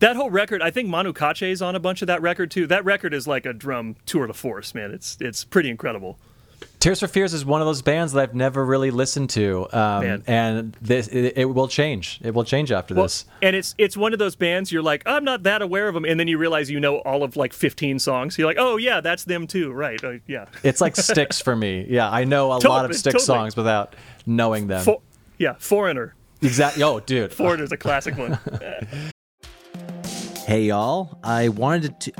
[0.00, 2.66] That whole record, I think Manu Katche's on a bunch of that record too.
[2.68, 4.92] That record is like a drum tour de force, man.
[4.92, 6.18] It's it's pretty incredible.
[6.80, 10.22] Tears for Fears is one of those bands that I've never really listened to, um,
[10.28, 12.20] and this it, it will change.
[12.22, 13.24] It will change after Well, this.
[13.42, 16.04] and it's it's one of those bands you're like, I'm not that aware of them,
[16.04, 18.38] and then you realize you know all of like 15 songs.
[18.38, 20.02] You're like, oh yeah, that's them too, right?
[20.02, 20.46] Uh, yeah.
[20.62, 21.84] It's like Styx for me.
[21.88, 23.26] Yeah, I know a Totally, lot of Styx totally.
[23.26, 23.94] songs without
[24.26, 24.84] knowing them.
[24.84, 25.00] For,
[25.38, 26.14] Yeah, Foreigner.
[26.42, 26.82] Exactly.
[26.84, 27.32] Oh, dude.
[27.32, 28.38] Foreigner's a classic one.
[30.48, 32.12] Hey y'all, I wanted to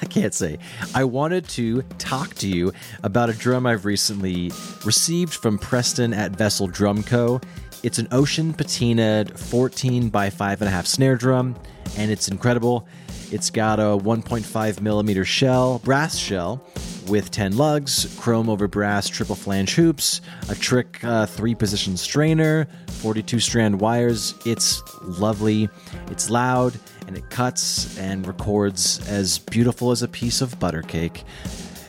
[0.00, 0.56] I can't say.
[0.94, 4.50] I wanted to talk to you about a drum I've recently
[4.82, 7.38] received from Preston at Vessel Drum Co.
[7.82, 11.54] It's an ocean patinaed 14 by 5.5 snare drum,
[11.98, 12.88] and it's incredible.
[13.30, 16.66] It's got a 1.5 millimeter shell, brass shell,
[17.08, 22.66] with 10 lugs, chrome over brass triple flange hoops, a trick uh, three position strainer,
[22.86, 24.34] 42 strand wires.
[24.46, 25.68] It's lovely,
[26.10, 26.78] it's loud,
[27.10, 31.24] and it cuts and records as beautiful as a piece of butter cake.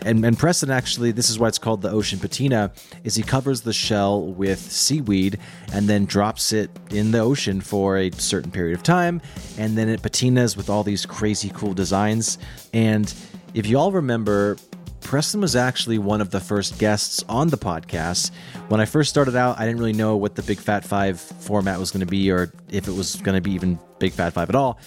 [0.04, 2.72] And, and Preston actually, this is why it's called the ocean patina,
[3.04, 5.38] is he covers the shell with seaweed
[5.74, 9.22] and then drops it in the ocean for a certain period of time,
[9.60, 12.40] and then it patinas with all these crazy cool designs.
[12.74, 13.14] And
[13.54, 14.58] if you all remember,
[15.02, 18.32] Preston was actually one of the first guests on the podcast.
[18.70, 21.80] When I first started out, I didn't really know what the Big Fat Five format
[21.80, 24.50] was going to be, or if it was going to be even Big Fat Five
[24.50, 24.80] at all.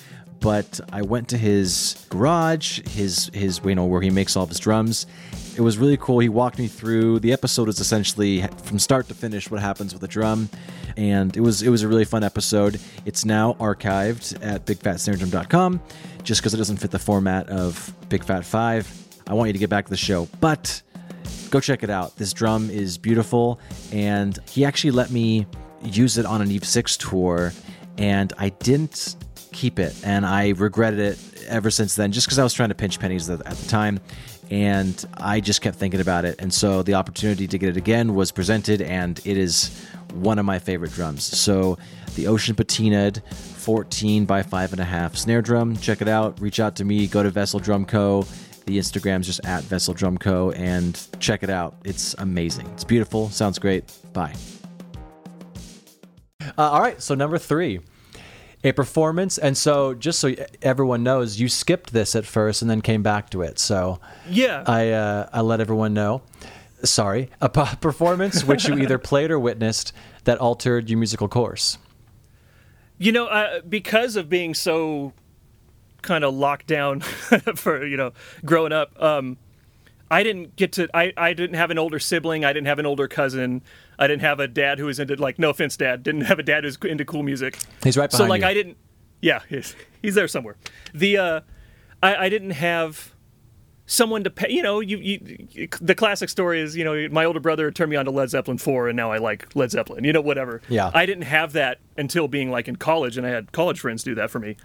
[0.44, 4.50] But I went to his garage, his his you know where he makes all of
[4.50, 5.06] his drums.
[5.56, 6.18] It was really cool.
[6.18, 7.20] He walked me through.
[7.20, 10.50] The episode is essentially from start to finish what happens with a drum,
[10.98, 12.78] and it was it was a really fun episode.
[13.06, 15.80] It's now archived at bigfatsnaredrum.com,
[16.24, 18.86] just because it doesn't fit the format of Big Fat Five.
[19.26, 20.28] I want you to get back to the show.
[20.42, 20.82] But
[21.48, 22.16] go check it out.
[22.16, 23.58] This drum is beautiful,
[23.92, 25.46] and he actually let me
[25.82, 27.54] use it on an Eve 6 tour,
[27.96, 29.16] and I didn't
[29.54, 32.74] keep it, and I regretted it ever since then, just because I was trying to
[32.74, 34.00] pinch pennies at the time,
[34.50, 36.36] and I just kept thinking about it.
[36.40, 40.44] And so the opportunity to get it again was presented, and it is one of
[40.44, 41.24] my favorite drums.
[41.24, 41.78] So
[42.16, 45.76] the Ocean Patinaed 14 by 5.5 snare drum.
[45.76, 46.40] Check it out.
[46.40, 47.06] Reach out to me.
[47.06, 48.26] Go to Vessel Drum Co.
[48.66, 50.50] The Instagram's just at Vessel Drum Co.
[50.52, 51.76] and check it out.
[51.84, 52.66] It's amazing.
[52.74, 53.30] It's beautiful.
[53.30, 53.92] Sounds great.
[54.12, 54.34] Bye.
[56.40, 57.80] Uh, all right, so number three,
[58.64, 59.38] a performance.
[59.38, 63.30] And so, just so everyone knows, you skipped this at first and then came back
[63.30, 63.58] to it.
[63.58, 64.64] So, yeah.
[64.66, 66.22] I uh, I let everyone know.
[66.82, 67.48] Sorry, a
[67.80, 69.92] performance which you either played or witnessed
[70.24, 71.78] that altered your musical course.
[72.98, 75.12] You know, uh, because of being so
[76.02, 77.00] kind of locked down
[77.56, 78.12] for you know
[78.44, 79.38] growing up, um,
[80.10, 80.88] I didn't get to.
[80.94, 82.44] I, I didn't have an older sibling.
[82.44, 83.62] I didn't have an older cousin.
[83.98, 86.02] I didn't have a dad who was into like no offense, dad.
[86.02, 87.58] Didn't have a dad who's into cool music.
[87.82, 88.26] He's right behind.
[88.26, 88.48] So like you.
[88.48, 88.76] I didn't.
[89.20, 90.56] Yeah, he's, he's there somewhere.
[90.92, 91.40] The uh,
[92.02, 93.14] I, I didn't have
[93.86, 94.50] someone to pay.
[94.50, 97.96] You know, you, you the classic story is you know my older brother turned me
[97.96, 100.04] on to Led Zeppelin four, and now I like Led Zeppelin.
[100.04, 100.60] You know, whatever.
[100.68, 100.90] Yeah.
[100.94, 104.14] I didn't have that until being like in college, and I had college friends do
[104.16, 104.56] that for me.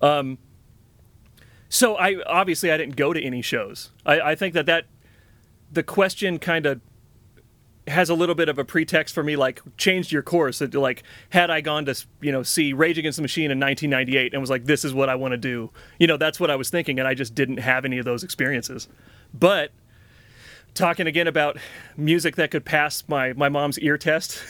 [0.00, 0.38] Um,
[1.68, 3.90] so I obviously I didn't go to any shows.
[4.06, 4.86] I, I think that that
[5.70, 6.80] the question kind of
[7.88, 10.58] has a little bit of a pretext for me, like changed your course.
[10.60, 14.32] That like had I gone to you know see Rage Against the Machine in 1998
[14.32, 15.70] and was like, this is what I want to do.
[15.98, 18.22] You know, that's what I was thinking, and I just didn't have any of those
[18.22, 18.88] experiences.
[19.32, 19.72] But
[20.74, 21.58] talking again about
[21.96, 24.42] music that could pass my my mom's ear test.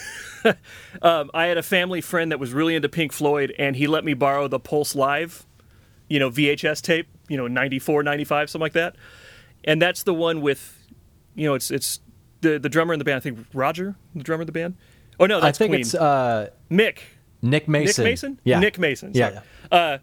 [1.03, 4.05] um, I had a family friend that was really into Pink Floyd, and he let
[4.05, 5.47] me borrow the Pulse Live,
[6.09, 8.97] you know, VHS tape, you know, 94, 95, something like that.
[9.65, 10.87] And that's the one with,
[11.35, 12.01] you know, it's it's
[12.41, 13.17] the the drummer in the band.
[13.17, 14.77] I think Roger, the drummer of the band.
[15.21, 15.81] Oh no, that's I think Queen.
[15.81, 16.99] it's uh, Mick.
[17.43, 18.05] Nick Mason.
[18.05, 18.41] Nick Mason.
[18.45, 19.13] Yeah, Nick Mason.
[19.15, 19.43] Yeah, sorry.
[19.71, 19.99] Uh,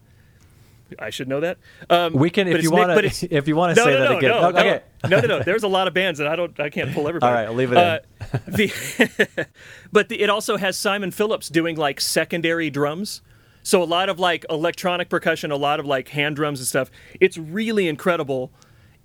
[0.99, 1.57] I should know that.
[1.89, 4.29] Um, We can- if you wanna- if you wanna say no, that no, again.
[4.29, 4.81] No, No, okay.
[5.09, 5.43] no, no, no.
[5.43, 7.29] There's a lot of bands, and I don't, I can't pull everybody.
[7.29, 7.99] All right, I'll leave it uh,
[8.47, 9.47] the,
[9.91, 13.21] but the, it also has Simon Phillips doing like secondary drums.
[13.63, 16.91] So a lot of like electronic percussion, a lot of like hand drums and stuff.
[17.19, 18.51] It's really incredible,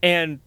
[0.03, 0.41] and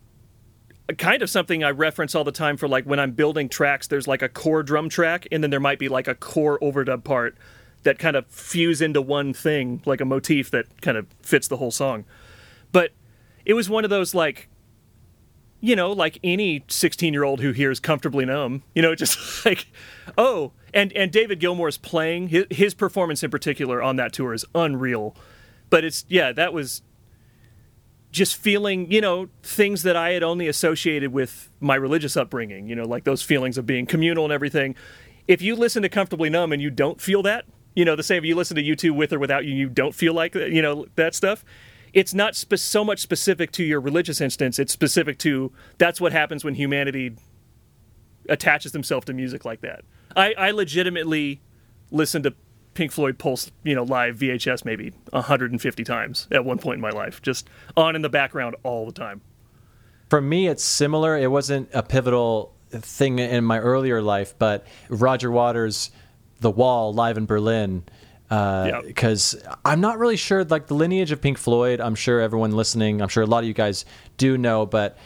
[0.98, 3.88] kind of something I reference all the time for like when I'm building tracks.
[3.88, 7.04] There's like a core drum track, and then there might be like a core overdub
[7.04, 7.38] part
[7.84, 11.58] that kind of fuse into one thing, like a motif that kind of fits the
[11.58, 12.06] whole song.
[12.72, 12.92] But
[13.46, 14.50] it was one of those like,
[15.60, 19.68] you know, like any 16 year old who hears comfortably numb, you know, just like,
[20.18, 24.46] oh, and and David Gilmour's playing his, his performance in particular on that tour is
[24.54, 25.16] unreal.
[25.70, 26.82] But it's yeah, that was
[28.14, 32.76] just feeling, you know, things that I had only associated with my religious upbringing, you
[32.76, 34.76] know, like those feelings of being communal and everything.
[35.28, 37.46] If you listen to Comfortably Numb and you don't feel that,
[37.76, 39.96] you know, the same if you listen to U2 with or without you, you don't
[39.96, 41.44] feel like you know, that stuff.
[41.92, 46.12] It's not spe- so much specific to your religious instance, it's specific to that's what
[46.12, 47.16] happens when humanity
[48.30, 49.84] attaches themselves to music like that.
[50.16, 51.42] I, I legitimately
[51.90, 52.36] listened to
[52.74, 56.90] Pink Floyd Pulse, you know, live VHS maybe 150 times at one point in my
[56.90, 57.48] life, just
[57.78, 59.22] on in the background all the time.
[60.10, 61.18] For me, it's similar.
[61.18, 65.92] It wasn't a pivotal thing in my earlier life, but Roger Waters'
[66.42, 67.84] The Wall live in Berlin
[68.30, 71.80] uh, because I'm not really sure like the lineage of Pink Floyd.
[71.80, 73.86] I'm sure everyone listening, I'm sure a lot of you guys
[74.18, 74.98] do know, but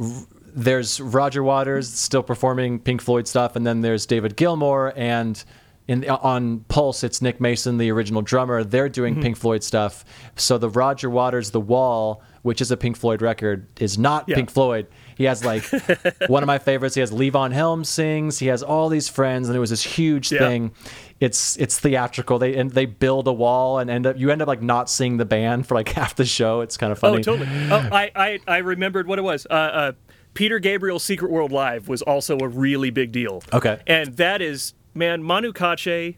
[0.00, 0.10] r-
[0.54, 5.42] there's Roger Waters still performing Pink Floyd stuff, and then there's David Gilmour and.
[5.88, 8.62] In, on Pulse, it's Nick Mason, the original drummer.
[8.62, 10.04] They're doing Pink Floyd stuff.
[10.36, 14.36] So the Roger Waters, The Wall, which is a Pink Floyd record, is not Yeah.
[14.36, 14.86] Pink Floyd.
[15.16, 15.64] He has like
[16.28, 16.94] one of my favorites.
[16.94, 18.38] He has Levon Helm sings.
[18.38, 20.38] He has all these friends, and it was this huge Yeah.
[20.38, 20.70] thing.
[21.18, 22.38] It's it's theatrical.
[22.38, 25.16] They and they build a wall and end up you end up like not seeing
[25.16, 26.60] the band for like half the show.
[26.60, 27.18] It's kind of funny.
[27.18, 27.48] Oh, totally.
[27.70, 29.46] Oh, I, I, I remembered what it was.
[29.50, 29.92] Uh, uh,
[30.34, 33.42] Peter Gabriel's Secret World Live was also a really big deal.
[33.52, 33.80] Okay.
[33.86, 36.16] And that is, man, Manu Katché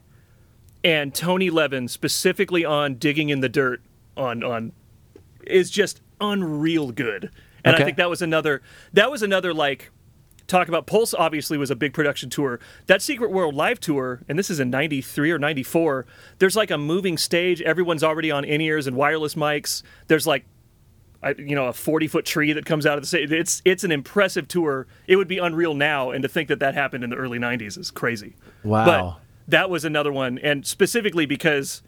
[0.83, 3.81] and Tony Levin, specifically on Digging in the Dirt,
[4.15, 4.71] on, on
[5.45, 7.31] is just unreal good.
[7.63, 7.83] And Okay.
[7.83, 8.61] I think that was another,
[8.93, 9.91] that was another like,
[10.47, 12.59] talk about Pulse obviously was a big production tour.
[12.85, 16.05] That Secret World live tour, and this is in 93 or 94,
[16.37, 17.61] there's like a moving stage.
[17.61, 19.81] Everyone's already on in ears and wireless mics.
[20.07, 20.45] There's like,
[21.37, 23.31] you know, a 40 foot tree that comes out of the stage.
[23.31, 24.87] It's, it's an impressive tour.
[25.07, 26.11] It would be unreal now.
[26.11, 28.35] And to think that that happened in the early 90s is crazy.
[28.63, 28.85] Wow.
[28.85, 30.37] But that was another one.
[30.39, 31.81] And specifically because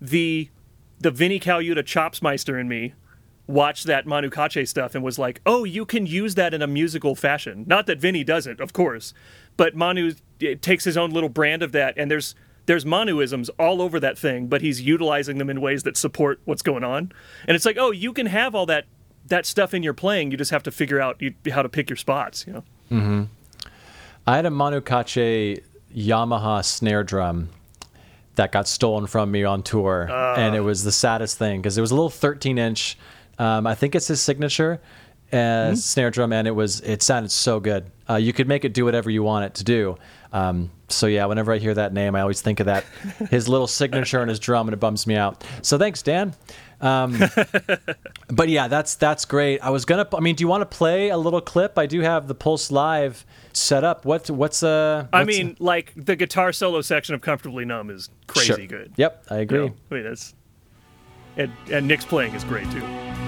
[0.00, 0.50] the,
[1.00, 2.94] the Vinnie Colaiuta Chopsmeister in me
[3.48, 6.66] watched that Manu Katché stuff and was like, "Oh, you can use that in a
[6.66, 9.14] musical fashion." Not that Vinnie doesn't, of course,
[9.56, 12.34] but Manu eh, takes his own little brand of that, and there's
[12.68, 16.60] there's Manuisms all over that thing, but he's utilizing them in ways that support what's
[16.60, 17.10] going on.
[17.46, 18.84] And it's like, oh, you can have all that
[19.26, 20.30] that stuff in your playing.
[20.30, 22.46] You just have to figure out you, how to pick your spots.
[22.46, 22.64] You know.
[24.26, 25.62] I had a Manu Katché
[25.96, 27.48] Yamaha snare drum
[28.34, 31.80] that got stolen from me on tour, and it was the saddest thing because it
[31.80, 32.98] was a little 13 inch.
[33.38, 34.80] Um, I think it's his signature
[35.32, 37.90] uh, snare drum, and it was it sounded so good.
[38.08, 39.96] Uh, you could make it do whatever you want it to do.
[40.34, 42.84] Um, so yeah, whenever I hear that name, I always think of that
[43.30, 45.44] his little signature on his drum, and it bums me out.
[45.62, 46.34] So thanks, Dan.
[46.80, 47.18] Um,
[48.28, 49.60] but yeah, that's that's great.
[49.60, 50.06] I was gonna.
[50.14, 51.78] I mean, do you want to play a little clip?
[51.78, 54.04] I do have the Pulse Live set up.
[54.04, 55.06] What what's uh?
[55.12, 58.66] I mean, like the guitar solo section of "Comfortably Numb" is crazy Sure.
[58.66, 58.92] good.
[58.96, 59.58] Yep, I You agree.
[59.58, 60.34] know, I mean, that's
[61.36, 63.27] and and Nick's playing is great too.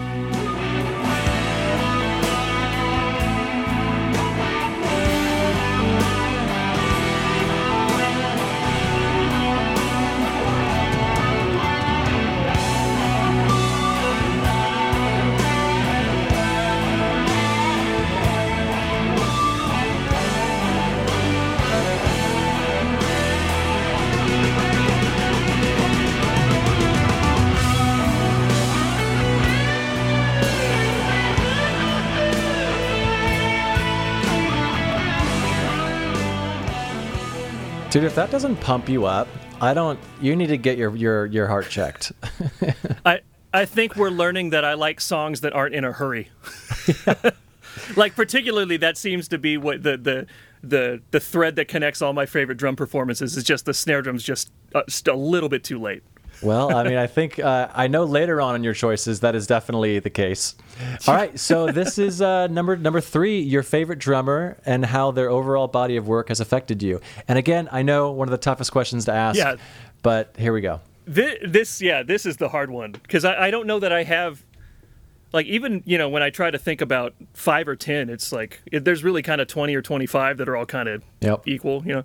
[37.90, 39.26] Dude, if that doesn't pump you up,
[39.60, 39.98] I don't.
[40.20, 42.12] You need to get your your your heart checked.
[43.04, 43.20] I
[43.52, 46.30] I think we're learning that I like songs that aren't in a hurry.
[47.96, 50.26] like particularly that seems to be what the the
[50.62, 54.22] the the thread that connects all my favorite drum performances is just the snare drum's
[54.22, 56.04] just, uh, just a little bit too late.
[56.42, 59.46] Well, I mean, I think uh, I know later on in your choices that is
[59.46, 60.54] definitely the case.
[61.06, 65.28] All right, so this is uh, number number three, your favorite drummer and how their
[65.30, 67.00] overall body of work has affected you.
[67.28, 69.36] And again, I know one of the toughest questions to ask.
[69.38, 69.56] Yeah.
[70.02, 70.80] But here we go.
[71.06, 74.04] This, this yeah, this is the hard one because I, I don't know that I
[74.04, 74.44] have
[75.32, 78.60] like even you know when I try to think about five or ten, it's like
[78.70, 81.42] it, there's really kind of twenty or twenty five that are all kind of Yep.
[81.46, 82.04] equal, you know.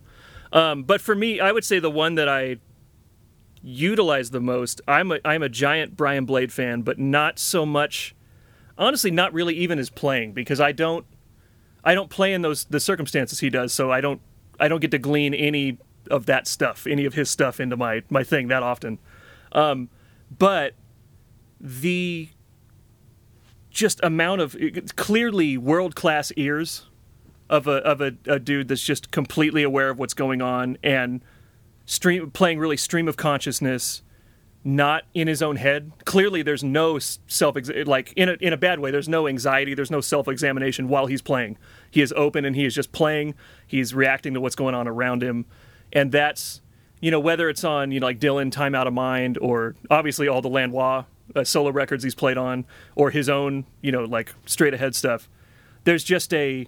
[0.51, 2.57] Um, but for me, I would say the one that I
[3.65, 4.79] utilize the most.
[4.87, 8.15] I'm a I'm a giant Brian Blade fan, but not so much.
[8.77, 11.05] Honestly, not really even his playing because I don't
[11.83, 14.21] I don't play in those the circumstances he does, so I don't
[14.59, 15.79] I don't get to glean any
[16.11, 18.99] of that stuff, any of his stuff into my my thing that often.
[19.51, 19.89] Um,
[20.37, 20.75] but
[21.59, 22.29] the
[23.71, 24.55] just amount of
[24.95, 26.87] clearly world class ears
[27.49, 31.21] of a of a, a dude that's just completely aware of what's going on and
[31.85, 34.01] stream playing really stream of consciousness
[34.67, 35.91] not in his own head.
[36.05, 37.55] Clearly there's no self
[37.85, 41.21] like in a, in a bad way there's no anxiety there's no self-examination while he's
[41.21, 41.57] playing.
[41.91, 43.35] He is open and he is just playing.
[43.67, 45.45] He's reacting to what's going on around him.
[45.93, 46.61] And that's
[46.99, 50.27] you know whether it's on you know like dylan time out of mind or obviously
[50.27, 51.05] all the lanois
[51.35, 52.65] uh, solo records he's played on
[52.95, 55.29] or his own you know like straight ahead stuff
[55.85, 56.67] there's just a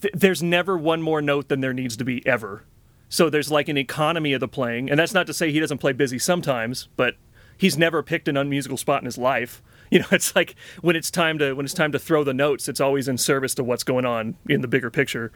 [0.00, 2.64] th- there's never one more note than there needs to be ever.
[3.10, 5.78] So there's like an economy of the playing, and that's not to say he doesn't
[5.78, 7.16] play busy sometimes, but
[7.58, 9.62] he's never picked an unmusical spot in his life.
[9.92, 12.68] You know, it's like when it's time to when it's time to throw the notes,
[12.68, 15.32] it's always in service to what's going on in the bigger picture.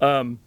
[0.00, 0.40] Um,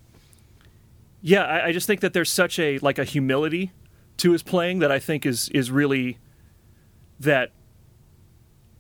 [1.22, 3.72] yeah, I, I just think that there's such a like a humility
[4.18, 6.18] to his playing that I think is is really
[7.20, 7.52] that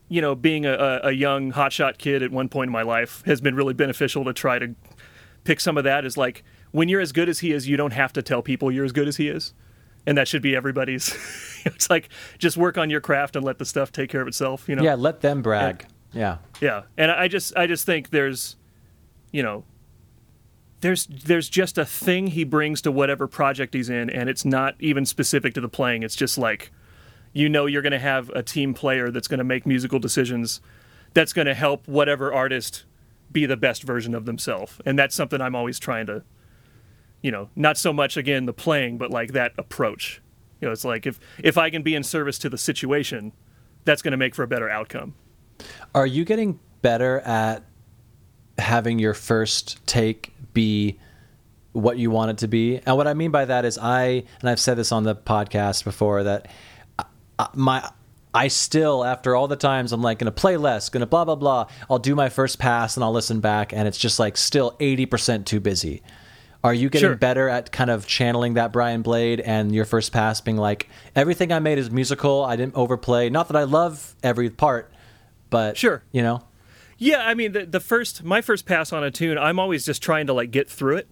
[0.10, 3.40] you know being a, a young hotshot kid at one point in my life has
[3.40, 4.74] been really beneficial to try to
[5.44, 7.94] pick some of that as like when you're as good as he is, you don't
[7.94, 9.54] have to tell people you're as good as he is.
[10.06, 11.16] And that should be everybody's.
[11.66, 12.10] it's like
[12.40, 14.68] just work on your craft and let the stuff take care of itself.
[14.68, 14.84] You know.
[14.84, 15.86] Yeah, let them brag.
[16.14, 16.38] Yeah.
[16.60, 18.56] Yeah, and I just I just think there's,
[19.32, 19.64] you know,
[20.82, 24.76] there's there's just a thing he brings to whatever project he's in, and it's not
[24.80, 26.04] even specific to the playing.
[26.04, 26.72] It's just like,
[27.34, 30.60] you know, you're going to have a team player that's going to make musical decisions,
[31.14, 32.84] that's going to help whatever artist
[33.32, 36.24] be the best version of themselves, and that's something I'm always trying to,
[37.22, 40.22] you know, not so much again the playing, but like that approach.
[40.60, 43.32] You know, it's like if if I can be in service to the situation,
[43.86, 45.16] that's going to make for a better outcome.
[45.94, 47.64] Are you getting better at
[48.58, 51.00] having your first take be
[51.74, 52.80] what you want it to be?
[52.86, 55.84] And what I mean by that is I and I've said this on the podcast
[55.84, 56.48] before that
[57.56, 57.90] my
[58.34, 61.26] I still after all the times I'm like going to play less, going to blah
[61.26, 61.68] blah blah.
[61.90, 65.46] I'll do my first pass and I'll listen back and it's just like still 80%
[65.46, 66.02] too busy.
[66.64, 67.16] Are you getting Sure.
[67.16, 71.52] better at kind of channeling that Brian Blade and your first pass being like everything
[71.52, 72.44] I made is musical.
[72.46, 73.30] I didn't overplay.
[73.30, 74.92] Not that I love every part,
[75.50, 76.04] but Sure.
[76.12, 76.44] you know.
[77.00, 80.04] Yeah, I mean the the first my first pass on a tune, I'm always just
[80.04, 81.08] trying to like get through it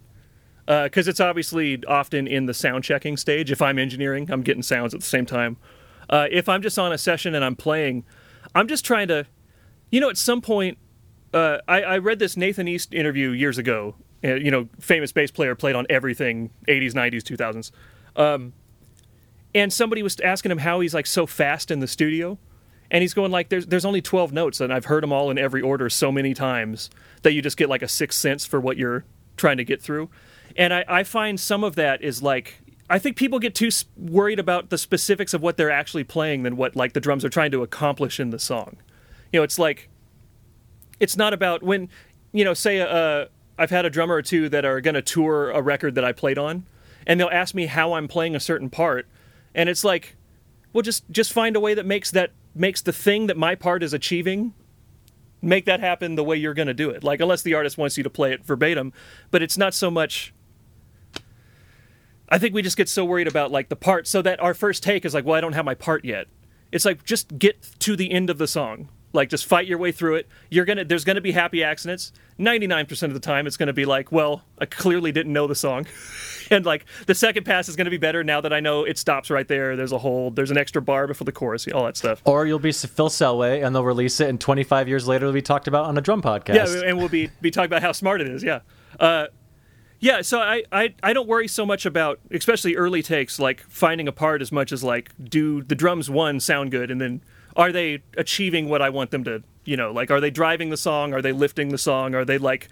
[0.67, 3.51] because it's obviously often in the sound checking stage.
[3.51, 5.57] If I'm engineering, I'm getting sounds at the same time.
[6.11, 8.03] Uh, if I'm just on a session and I'm playing,
[8.53, 9.25] I'm just trying to,
[9.91, 10.77] you know, at some point,
[11.33, 13.95] uh, I, I read this Nathan East interview years ago.
[14.21, 17.71] You know, famous bass player played on everything, 80s, 90s, 2000s.
[18.15, 18.53] Um,
[19.55, 22.37] and somebody was asking him how he's like so fast in the studio.
[22.91, 25.37] And he's going like there's there's only 12 notes and I've heard them all in
[25.37, 26.89] every order so many times
[27.21, 29.05] that you just get like a sixth sense for what you're
[29.37, 30.09] trying to get through.
[30.57, 34.39] And I, I find some of that is like I think people get too worried
[34.39, 37.51] about the specifics of what they're actually playing than what like the drums are trying
[37.51, 38.77] to accomplish in the song.
[39.31, 39.89] You know it's like
[40.99, 41.89] it's not about when
[42.31, 43.27] you know say uh,
[43.59, 46.13] I've had a drummer or two that are going to tour a record that I
[46.13, 46.65] played on
[47.05, 49.05] and they'll ask me how I'm playing a certain part
[49.53, 50.15] and it's like
[50.71, 53.83] well just just find a way that makes that makes the thing that my part
[53.83, 54.53] is achieving
[55.41, 57.03] make that happen the way you're going to do it.
[57.03, 58.93] Like unless the artist wants you to play it verbatim
[59.29, 60.33] but it's not so much
[62.29, 64.07] I think we just get so worried about like the part.
[64.07, 66.27] So that our first take is like well I don't have my part yet.
[66.71, 69.91] It's like just get to the end of the song like just fight your way
[69.91, 70.27] through it.
[70.49, 72.11] You're gonna there's gonna be happy accidents.
[72.39, 75.85] 99% of the time it's gonna be like well i clearly didn't know the song.
[76.51, 79.29] And like the second pass is gonna be better now that i know it stops
[79.29, 79.75] right there.
[79.75, 82.23] There's a hold there's an extra bar before the chorus all that stuff.
[82.25, 85.43] Or you'll be Phil Selway and they'll release it, and 25 years later it'll be
[85.43, 86.55] talked about on a drum podcast.
[86.55, 88.61] yeah and we'll be be talking about how smart it is yeah.
[88.99, 89.27] Uh,
[89.99, 94.07] yeah so I, I i don't worry so much about especially early takes like finding
[94.07, 97.21] a part as much as like do the drums one sound good and then
[97.55, 100.77] are they achieving what i want them to you know like are they driving the
[100.77, 102.67] song are they lifting the song are they like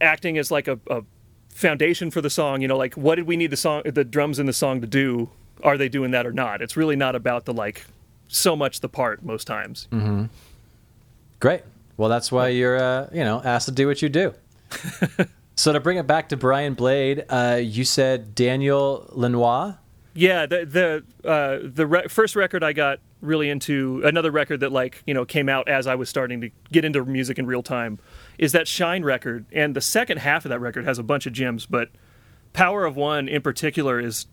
[0.00, 1.02] acting as like a, a
[1.48, 4.38] foundation for the song you know like what did we need the song the drums
[4.38, 5.30] in the song to do
[5.62, 7.84] are they doing that or not it's really not about the like
[8.26, 10.24] so much the part most times Mm-hmm.
[11.40, 11.62] Great.
[11.98, 14.32] Well, that's why you're, uh, you know, asked to do what you do.
[15.56, 19.74] so to bring it back to Brian Blade, uh, you said Daniel Lanois.
[20.14, 24.72] Yeah, the the uh, the re- first record I got really into, another record that
[24.72, 27.62] like you know came out as I was starting to get into music in real
[27.62, 27.98] time,
[28.38, 31.32] is that Shine record, and the second half of that record has a bunch of
[31.32, 31.90] gems, but
[32.52, 34.26] Power of One in particular is,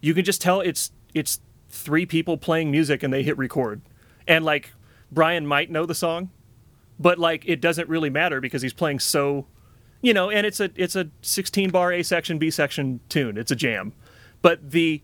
[0.00, 3.82] you can just tell it's it's three people playing music and they hit record,
[4.26, 4.72] and like
[5.10, 6.30] Brian might know the song,
[6.98, 9.46] but like it doesn't really matter because he's playing so
[10.00, 13.36] you know and it's a it's a 16 bar a section b section tune.
[13.36, 13.92] It's a jam.
[14.40, 15.02] But the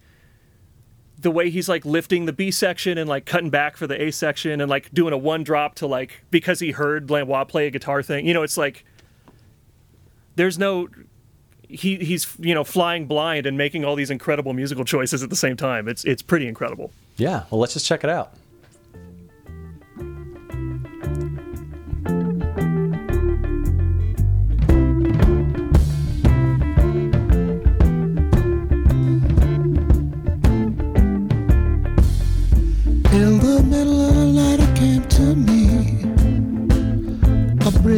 [1.24, 4.12] the way he's like lifting the b section and like cutting back for the a
[4.12, 7.70] section and like doing a one drop to like because he heard Lanois play a
[7.70, 8.84] guitar thing you know it's like
[10.36, 10.88] there's no
[11.68, 15.36] he he's you know flying blind and making all these incredible musical choices at the
[15.36, 17.44] same time it's it's pretty incredible Yeah.
[17.50, 18.34] Well, let's just check it out.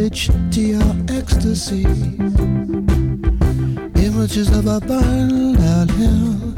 [0.09, 1.85] bridge to your ecstasy.
[4.07, 6.55] Images of a burned out hill.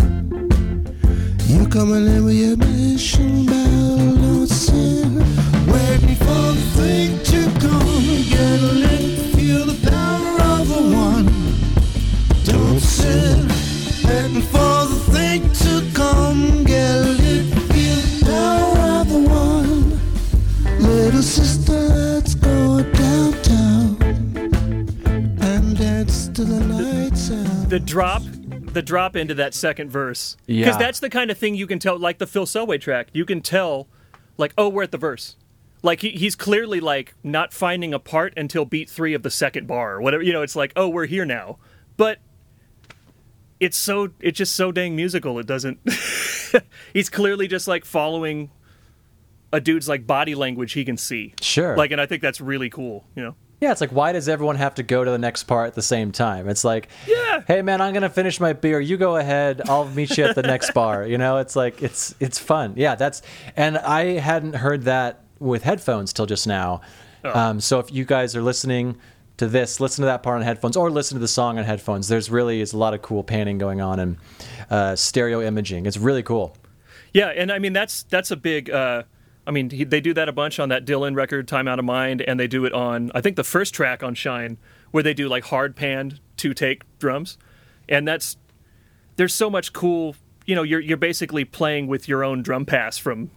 [1.46, 5.14] You coming in with your mission bell on sin.
[5.66, 8.22] Waiting for the thing to come.
[8.28, 11.26] Get a lit, feel the power of a one.
[12.44, 13.48] Don't sin.
[14.04, 14.77] waiting for
[27.78, 28.22] the drop
[28.72, 30.36] the drop into that second verse.
[30.46, 30.78] Because Yeah.
[30.78, 33.40] that's the kind of thing you can tell like the phil selway track you can
[33.40, 33.88] tell
[34.36, 35.36] like oh we're at the verse.
[35.82, 39.66] Like he, he's clearly like not finding a part until beat three of the second
[39.68, 41.58] bar or whatever you know it's like oh we're here now.
[41.96, 42.18] But
[43.60, 45.78] it's so it's just so dang musical it doesn't
[46.92, 48.50] he's clearly just like following
[49.52, 51.34] a dude's like body language he can see.
[51.40, 51.76] Sure.
[51.76, 54.56] like and i think that's really cool you know Yeah, it's like why does everyone
[54.56, 56.48] have to go to the next part at the same time?
[56.48, 57.42] It's like, Yeah.
[57.46, 58.78] hey man, I'm gonna finish my beer.
[58.80, 59.62] You go ahead.
[59.68, 61.04] I'll meet you at the next bar.
[61.06, 62.74] You know, it's like it's it's fun.
[62.76, 63.20] Yeah, that's
[63.56, 66.82] and I hadn't heard that with headphones till just now.
[67.24, 67.36] Oh.
[67.38, 68.96] Um, so if you guys are listening
[69.38, 72.06] to this, listen to that part on headphones or listen to the song on headphones.
[72.08, 74.16] There's really is a lot of cool panning going on and
[74.70, 75.86] uh, stereo imaging.
[75.86, 76.56] It's really cool.
[77.12, 78.70] Yeah, and I mean that's that's a big.
[78.70, 79.02] Uh,
[79.48, 81.84] I mean he, they do that a bunch on that Dylan record, "Time Out of
[81.86, 84.58] Mind," and they do it on I think the first track on Shine,
[84.90, 87.38] where they do like hard panned two take drums,
[87.88, 88.36] and that's
[89.16, 90.14] there's so much cool.
[90.46, 93.30] You know, you're you're basically playing with your own drum pass from,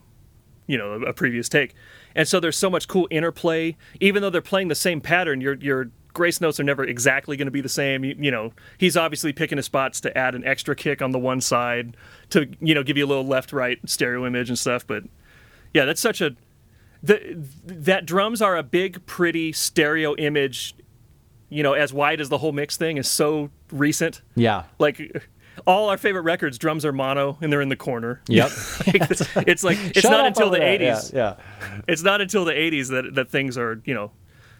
[0.68, 1.74] you know, a, a previous take,
[2.14, 3.78] and so there's so much cool interplay.
[4.02, 7.48] Even though they're playing the same pattern, your your grace notes are never exactly going
[7.48, 8.04] to be the same.
[8.04, 11.20] You, you know, he's obviously picking his spots to add an extra kick on the
[11.20, 11.96] one side
[12.32, 14.86] to you know give you a little left right stereo image and stuff.
[14.86, 15.04] But
[15.74, 16.36] yeah, that's such a
[17.04, 20.76] the, that drums are a big, pretty stereo image.
[21.50, 24.22] You know, as wide as the whole mix thing is so recent.
[24.36, 24.64] Yeah.
[24.80, 25.28] Like
[25.68, 28.22] all our favorite records, drums are mono and they're in the corner.
[28.28, 28.52] Yep.
[28.88, 30.80] it's like it's Shut not until the there.
[30.80, 31.14] '80s.
[31.14, 31.36] Yeah.
[31.88, 34.12] It's not until the '80s that that things are you know.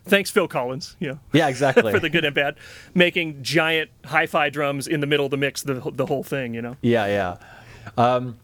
[0.04, 0.98] Thanks, Phil Collins.
[1.00, 1.20] You know.
[1.32, 1.48] Yeah.
[1.48, 1.92] Exactly.
[1.94, 2.56] for the good and bad,
[2.94, 6.62] making giant hi-fi drums in the middle of the mix, the the whole thing, you
[6.62, 6.76] know.
[6.82, 7.38] Yeah, yeah.
[7.98, 8.38] Um,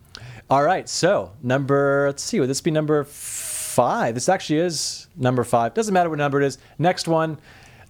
[0.49, 4.15] all right, so number, let's see, would this be number five?
[4.15, 5.73] This actually is number five.
[5.73, 6.57] Doesn't matter what number it is.
[6.79, 7.37] Next one,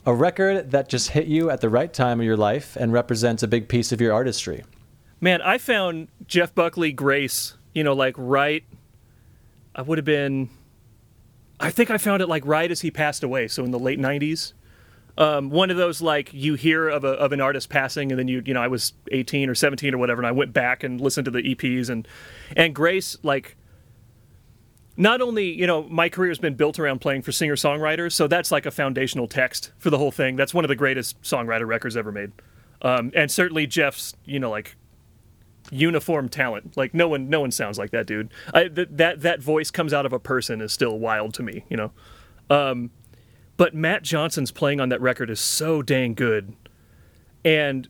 [0.05, 3.43] a record that just hit you at the right time of your life and represents
[3.43, 4.63] a big piece of your artistry.
[5.21, 8.63] Man, I found Jeff Buckley Grace, you know, like right.
[9.75, 10.49] I would have been.
[11.59, 13.99] I think I found it like right as he passed away, so in the late
[13.99, 14.53] '90s.
[15.17, 18.27] Um, one of those like you hear of a of an artist passing, and then
[18.27, 21.01] you you know I was 18 or 17 or whatever, and I went back and
[21.01, 22.07] listened to the EPs and
[22.55, 23.55] and Grace like.
[24.99, 28.25] Not only you know my career has been built around playing for singer songwriters, so
[28.25, 30.37] that's like a foundational text for the whole thing.
[30.37, 32.31] That's one of the greatest songwriter records ever made,
[32.81, 34.75] um, and certainly Jeff's you know like
[35.71, 36.75] uniform talent.
[36.77, 38.31] Like no one, no one sounds like that dude.
[38.53, 41.63] I, th- that that voice comes out of a person is still wild to me,
[41.69, 41.91] you know.
[42.49, 42.91] Um,
[43.57, 46.55] but Matt Johnson's playing on that record is so dang good,
[47.43, 47.87] and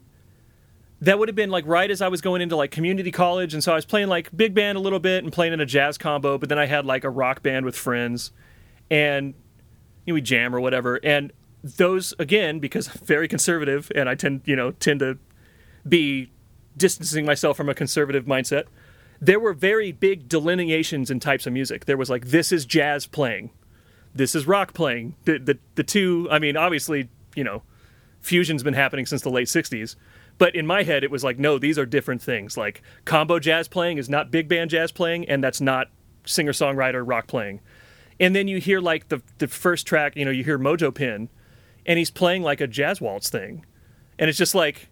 [0.99, 3.63] that would have been like right as I was going into like community college, and
[3.63, 5.97] so I was playing like big band a little bit and playing in a jazz
[5.97, 8.31] combo, but then I had like a rock band with friends,
[8.89, 9.35] and
[10.05, 11.31] you know, we jam or whatever, and
[11.63, 15.17] those again because I'm very conservative and I tend you know tend to
[15.87, 16.31] be
[16.75, 18.65] distancing myself from a conservative mindset.
[19.19, 21.85] There were very big delineations in types of music.
[21.85, 23.49] There was like this is jazz playing,
[24.17, 25.15] this is rock playing.
[25.25, 26.27] The the the two.
[26.31, 27.63] I mean, obviously, you know,
[28.21, 29.95] fusion's been happening since the late '60s.
[30.37, 32.57] But in my head, it was like, no, these are different things.
[32.57, 35.87] Like combo jazz playing is not big band jazz playing, and that's not
[36.25, 37.61] singer songwriter rock playing.
[38.19, 41.29] And then you hear like the the first track, you know, you hear Mojo Pin,
[41.85, 43.65] and he's playing like a jazz waltz thing,
[44.19, 44.89] and it's just like,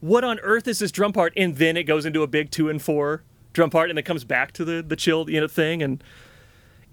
[0.00, 1.32] what on earth is this drum part?
[1.36, 3.22] And then it goes into a big two and four
[3.52, 6.02] drum part, and then comes back to the the chill you know thing, and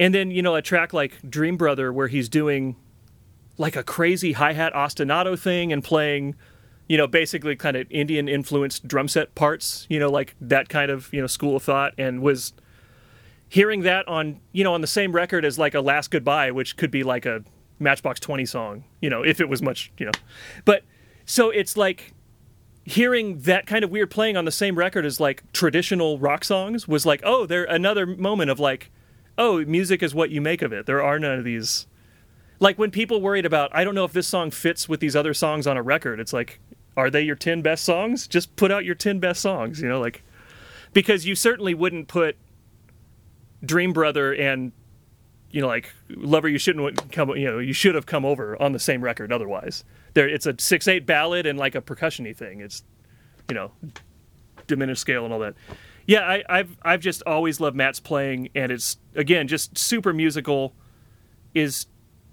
[0.01, 2.75] and then you know a track like Dream Brother where he's doing
[3.59, 6.35] like a crazy hi hat ostinato thing and playing,
[6.89, 10.89] you know, basically kind of Indian influenced drum set parts, you know, like that kind
[10.89, 12.51] of you know school of thought, and was
[13.47, 16.77] hearing that on you know on the same record as like a Last Goodbye, which
[16.77, 17.43] could be like a
[17.77, 20.11] Matchbox Twenty song, you know, if it was much, you know,
[20.65, 20.83] but
[21.25, 22.11] so it's like
[22.85, 26.87] hearing that kind of weird playing on the same record as like traditional rock songs
[26.87, 28.89] was like oh there another moment of like
[29.41, 30.85] oh music is what you make of it.
[30.85, 31.87] There are none of these.
[32.59, 35.33] Like when people worried about i don't know if this song fits with these other
[35.33, 36.59] songs on a record it's like
[36.95, 38.27] are they your 10 best songs?
[38.27, 40.23] Just put out your 10 best songs you know like
[40.93, 42.37] because you certainly wouldn't put
[43.63, 44.71] dream brother and
[45.49, 48.73] you know like lover you shouldn't come you know you should have come over on
[48.73, 49.83] the same record otherwise.
[50.13, 52.61] There it's a 6-8 ballad and like a percussiony thing.
[52.61, 52.83] It's
[53.49, 53.71] you know
[54.67, 55.55] diminished scale and all that
[56.11, 60.73] yeah I, i've i've just always loved matt's playing and it's again just super musical
[61.53, 61.85] is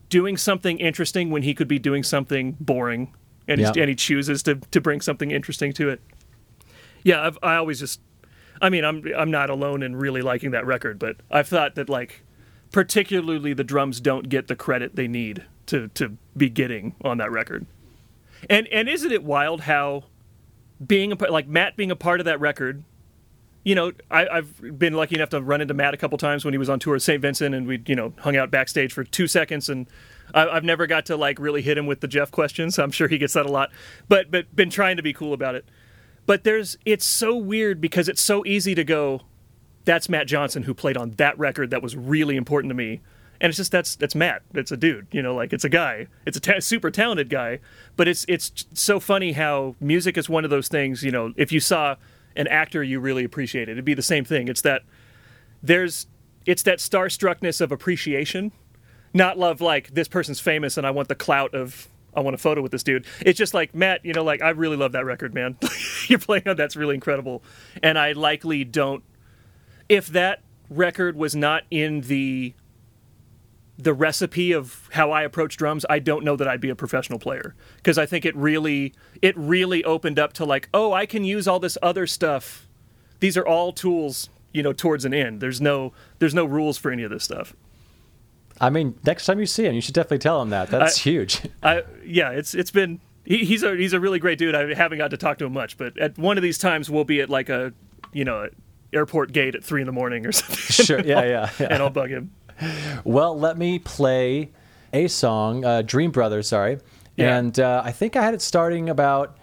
[0.09, 3.15] doing something interesting when he could be doing something boring
[3.47, 3.73] and, Yeah.
[3.77, 6.01] and he chooses to, to bring something interesting to it
[7.05, 8.01] yeah I've, i always just
[8.61, 11.89] i mean i'm i'm not alone in really liking that record but i've thought that
[11.89, 12.23] like
[12.73, 17.31] particularly the drums don't get the credit they need to to be getting on that
[17.31, 17.67] record.
[18.49, 20.05] And and isn't it wild how
[20.87, 22.85] being a part like Matt being a part of that record
[23.65, 26.55] you know, I, have been lucky enough to run into Matt a couple times when
[26.55, 27.21] he was on tour at St.
[27.21, 29.87] Vincent, and we, you know, hung out backstage for two seconds, and
[30.33, 32.79] I, have never got to like really hit him with the Jeff questions.
[32.79, 33.71] I'm sure he gets that a lot,
[34.09, 35.65] but but been trying to be cool about it.
[36.27, 39.23] But there's it's so weird because it's so easy to go,
[39.85, 43.01] that's Matt Johnson who played on that record that was really important to me,
[43.41, 44.43] and it's just that's that's Matt.
[44.55, 46.07] It's a dude, you know, like it's a guy.
[46.27, 47.61] It's a ta- super talented guy,
[47.97, 51.03] but it's it's so funny how music is one of those things.
[51.03, 51.97] You know, if you saw
[52.37, 54.49] an actor you really appreciated, it'd be the same thing.
[54.49, 54.83] It's that
[55.63, 56.07] there's
[56.47, 58.53] it's that starstruckness of appreciation,
[59.13, 62.39] not love like this person's famous and I want the clout of I want a
[62.39, 63.05] photo with this dude.
[63.21, 65.57] It's just like Matt, you know, like I really love that record, man.
[66.09, 67.43] You're playing on that's really incredible,
[67.83, 69.05] and I likely don't.
[69.89, 72.55] If that record was not in the
[73.79, 77.19] the recipe of how I approach drums, I don't know that I'd be a professional
[77.19, 81.25] player because I think it really it really opened up to like, oh, I can
[81.25, 82.67] use all this other stuff.
[83.21, 85.41] These are all tools, you know, towards an end.
[85.41, 87.55] There's no there's no rules for any of this stuff.
[88.61, 90.69] I mean, next time you see him, you should definitely tell him that.
[90.69, 91.41] That's I, huge.
[91.63, 94.57] I yeah, it's it's been he, he's a he's a really great dude.
[94.57, 97.05] I haven't got to talk to him much, but at one of these times we'll
[97.05, 97.73] be at like a
[98.13, 98.49] you know
[98.93, 100.57] airport gate at three in the morning or something.
[100.57, 101.01] Sure.
[101.01, 101.67] Yeah, yeah, yeah.
[101.71, 102.33] And I'll bug him.
[103.05, 104.51] Well, let me play
[104.93, 106.49] a song, uh, Dream Brothers.
[106.49, 106.79] Sorry,
[107.17, 107.37] Yeah.
[107.39, 109.37] and uh, I think I had it starting about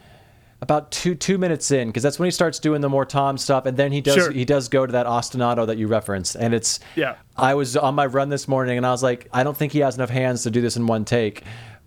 [0.62, 3.66] about two two minutes in because that's when he starts doing the more Tom stuff,
[3.66, 4.32] and then he does Sure.
[4.32, 7.16] he does go to that ostinato that you referenced, and it's Yeah.
[7.38, 9.80] I was on my run this morning, and I was like, I don't think he
[9.80, 11.44] has enough hands to do this in one take.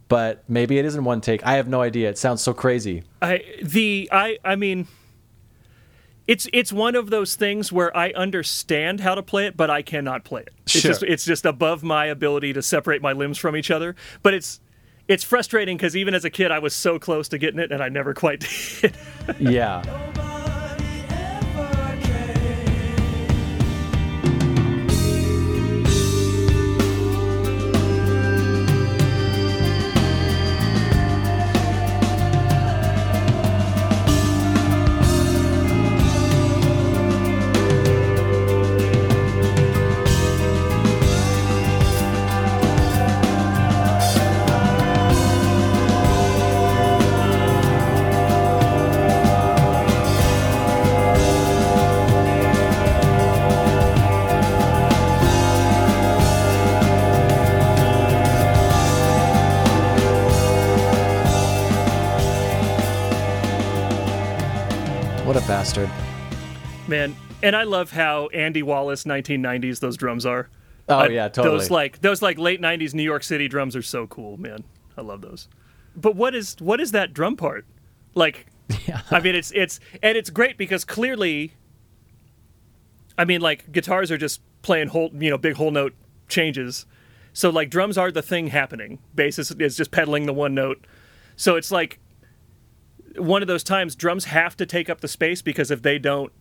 [0.09, 1.45] But maybe it is in one take.
[1.47, 2.09] I have no idea.
[2.09, 3.03] It sounds so crazy.
[3.21, 4.87] I the I I mean
[6.29, 9.83] it's it's one of those things where I understand how to play it, but I
[9.83, 10.51] cannot play it.
[10.65, 10.91] It's Sure.
[10.93, 13.97] just it's just above my ability to separate my limbs from each other.
[14.23, 14.61] But it's
[15.09, 17.83] it's frustrating because even as a kid, I was so close to getting it, and
[17.83, 18.41] I never quite
[18.81, 18.95] did.
[19.41, 19.83] Yeah.
[65.75, 65.91] Bastard.
[66.89, 70.49] Man, and I love how Andy Wallace 1990s those drums are.
[70.89, 71.59] Oh I- yeah, totally.
[71.59, 74.65] Those like those like late 90s New York City drums are so cool, man.
[74.97, 75.49] I love those.
[75.95, 77.67] But what is what is that drum part?
[78.15, 78.47] Like
[78.87, 79.03] Yeah.
[79.11, 81.53] I mean it's it's and it's great because clearly
[83.19, 85.95] I mean like guitars are just playing whole, you know, big whole note
[86.29, 86.87] changes.
[87.35, 89.01] So like drums are the thing happening.
[89.15, 90.87] Bass is, is just pedaling the one note.
[91.37, 92.01] So it's like
[93.19, 96.33] one of those times drums have to take up the space because if they don't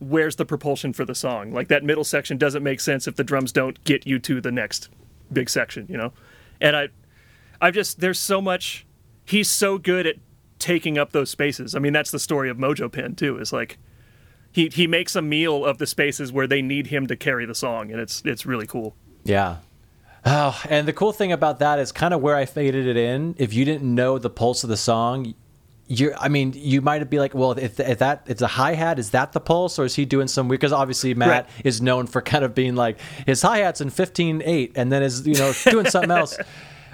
[0.00, 3.24] where's the propulsion for the song like that middle section doesn't make sense if the
[3.24, 4.88] drums don't get you to the next
[5.32, 6.12] big section you know
[6.60, 6.88] and i
[7.60, 8.86] i've just there's so much
[9.24, 10.16] he's so good at
[10.58, 13.76] taking up those spaces i mean that's the story of mojo pin too is like
[14.52, 17.54] he he makes a meal of the spaces where they need him to carry the
[17.54, 19.56] song and it's it's really cool Yeah.
[20.24, 23.34] Oh, and the cool thing about that is kind of where I faded it in.
[23.38, 25.34] If you didn't know the pulse of the song,
[25.88, 28.98] you're, I mean, you might be like, well, if, if that it's a hi hat,
[28.98, 30.60] is that the pulse, or is he doing some weird?
[30.60, 31.46] Because obviously Matt Right.
[31.64, 35.02] is known for kind of being like his hi hats in fifteen eight, and then
[35.02, 36.36] is you know doing something else.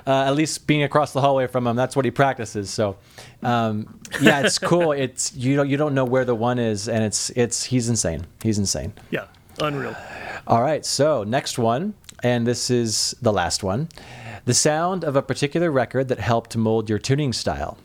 [0.07, 2.69] Uh, at least being across the hallway from him, that's what he practices.
[2.69, 2.99] So,
[3.43, 4.93] um, yeah, it's cool.
[5.05, 8.27] It's you don't you don't know where the one is, and it's it's he's insane.
[8.43, 8.93] He's insane.
[9.11, 9.25] yeah
[9.61, 9.97] unreal
[10.47, 13.89] All right, so next one, and this is the last one.
[14.45, 17.79] The sound of a particular record that helped mold your tuning style.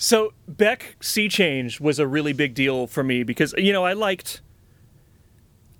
[0.00, 3.94] So Beck Sea Change was a really big deal for me because you know I
[3.94, 4.40] liked,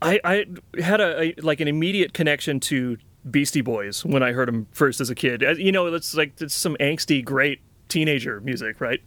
[0.02, 0.46] I I
[0.82, 2.98] had a, a like an immediate connection to
[3.30, 5.42] Beastie Boys when I heard them first as a kid.
[5.58, 9.00] You know, it's like it's some angsty, great teenager music, right?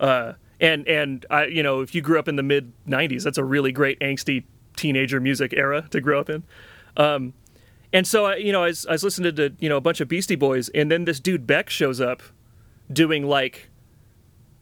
[0.00, 3.38] Uh, and and I you know if you grew up in the mid '90s, that's
[3.38, 4.42] a really great angsty
[4.74, 6.42] teenager music era to grow up in.
[6.96, 7.32] Um,
[7.92, 10.00] and so I you know I was, I was listening to you know a bunch
[10.00, 12.24] of Beastie Boys, and then this dude Beck shows up
[12.92, 13.67] doing like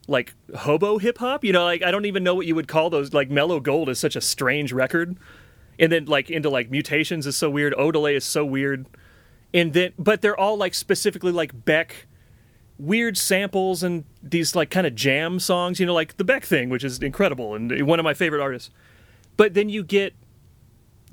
[0.08, 1.44] like hobo hip hop.
[1.44, 3.12] You know, like I don't even know what you would call those.
[3.12, 5.16] Like Mellow Gold is such a strange record,
[5.78, 7.74] and then like into like Mutations is so weird.
[7.74, 8.86] Odelay is so weird.
[9.54, 12.06] and then but they're all like specifically like Beck
[12.78, 16.68] weird samples and these like kind of jam songs, you know, like the Beck thing,
[16.68, 18.70] which is incredible and one of my favorite artists.
[19.36, 20.14] But then you get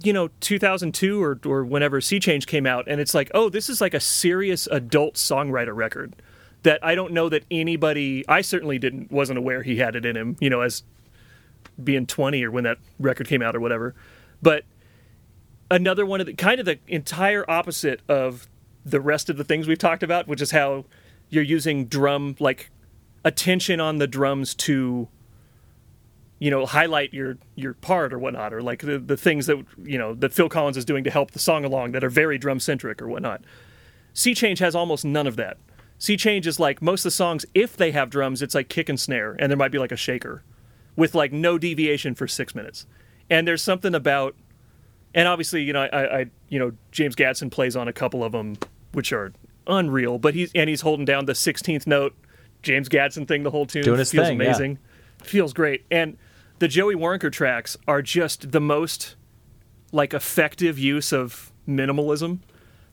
[0.03, 3.69] you know 2002 or or whenever Sea Change came out and it's like, "Oh, this
[3.69, 6.15] is like a serious adult songwriter record."
[6.63, 10.15] That I don't know that anybody I certainly didn't wasn't aware he had it in
[10.15, 10.83] him, you know, as
[11.81, 13.95] being 20 or when that record came out or whatever.
[14.41, 14.63] But
[15.69, 18.47] another one of the kind of the entire opposite of
[18.85, 20.85] the rest of the things we've talked about, which is how
[21.29, 22.69] you're using drum like
[23.25, 25.07] attention on the drums to
[26.39, 29.97] you know highlight your your part or whatnot or like the, the things that you
[29.97, 32.59] know that phil collins is doing to help the song along that are very drum
[32.59, 33.41] centric or whatnot
[34.13, 35.57] sea change has almost none of that
[36.03, 38.89] sea change is like most of the songs if they have drums it's like kick
[38.89, 40.43] and snare and there might be like a shaker
[40.95, 42.85] with like no deviation for six minutes
[43.29, 44.35] and there's something about
[45.13, 48.31] and obviously you know i, I you know james gadson plays on a couple of
[48.31, 48.57] them
[48.91, 49.33] which are
[49.67, 50.17] unreal.
[50.17, 52.15] But he's and he's holding down the 16th note
[52.61, 53.83] James Gadson thing the whole tune.
[53.83, 54.79] Doing his feels thing, amazing.
[55.21, 55.85] Feels great.
[55.91, 56.17] And
[56.59, 59.15] the Joey Waronker tracks are just the most
[59.91, 62.39] like effective use of minimalism.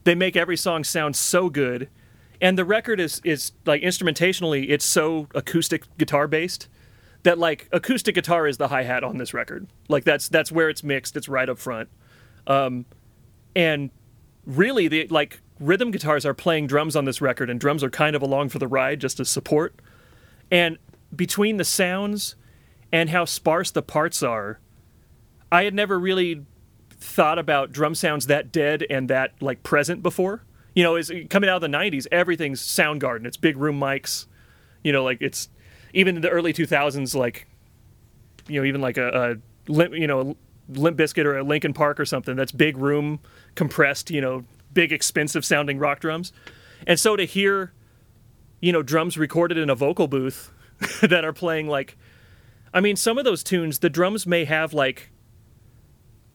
[0.03, 1.89] They make every song sound so good.
[2.41, 6.67] And the record is is like instrumentationally it's so acoustic guitar based
[7.23, 9.67] that like acoustic guitar is the hi hat on this record.
[9.87, 11.15] Like that's that's where it's mixed.
[11.15, 11.89] It's right up front.
[12.47, 12.85] Um,
[13.55, 13.91] and
[14.45, 18.15] really the like rhythm guitars are playing drums on this record, and drums are kind
[18.15, 19.75] of along for the ride just as support.
[20.49, 20.77] And
[21.15, 22.35] between the sounds
[22.91, 24.59] and how sparse the parts are,
[25.51, 26.45] I had never really
[26.89, 30.43] thought about drum sounds that dead and that like present before.
[30.73, 33.25] You know, is coming out of the '90s, everything's Soundgarden.
[33.25, 34.25] It's big room mics.
[34.83, 35.49] You know, like it's
[35.93, 37.47] even in the early 2000s, like
[38.47, 40.35] you know, even like a, a you know,
[40.69, 42.35] Limp Bizkit or a Linkin Park or something.
[42.35, 43.19] That's big room,
[43.55, 44.09] compressed.
[44.09, 46.31] You know, big, expensive sounding rock drums.
[46.87, 47.73] And so to hear,
[48.59, 50.51] you know, drums recorded in a vocal booth
[51.01, 51.97] that are playing like,
[52.73, 55.11] I mean, some of those tunes, the drums may have like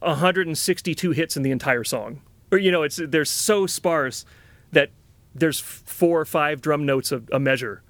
[0.00, 2.20] 162 hits in the entire song.
[2.52, 4.24] Or, you know, it's they're so sparse
[4.72, 4.90] that
[5.34, 7.82] there's four or five drum notes a, a measure.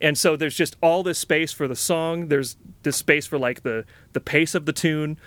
[0.00, 2.28] And so there's just all this space for the song.
[2.28, 5.18] There's this space for like the the pace of the tune.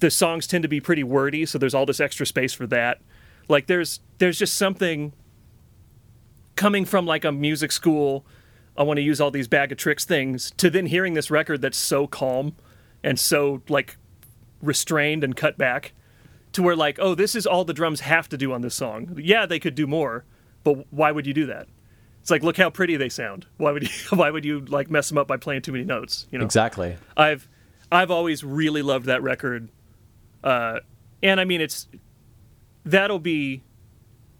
[0.00, 3.00] The songs tend to be pretty wordy, so there's all this extra space for that.
[3.48, 5.12] Like there's there's just something
[6.56, 8.26] coming from like a music school.
[8.76, 11.62] I want to use all these bag of tricks things to then hearing this record
[11.62, 12.54] that's so calm
[13.02, 13.96] and so like
[14.60, 15.92] restrained and cut back
[16.58, 19.16] to where like oh this is all the drums have to do on this song.
[19.16, 20.24] Yeah, they could do more,
[20.64, 21.68] but why would you do that?
[22.20, 23.46] It's like look how pretty they sound.
[23.58, 26.26] Why would you why would you like mess them up by playing too many notes,
[26.32, 26.44] you know?
[26.44, 26.96] Exactly.
[27.16, 27.48] I've
[27.92, 29.68] I've always really loved that record.
[30.42, 30.80] Uh,
[31.22, 31.86] and I mean it's
[32.84, 33.62] that'll be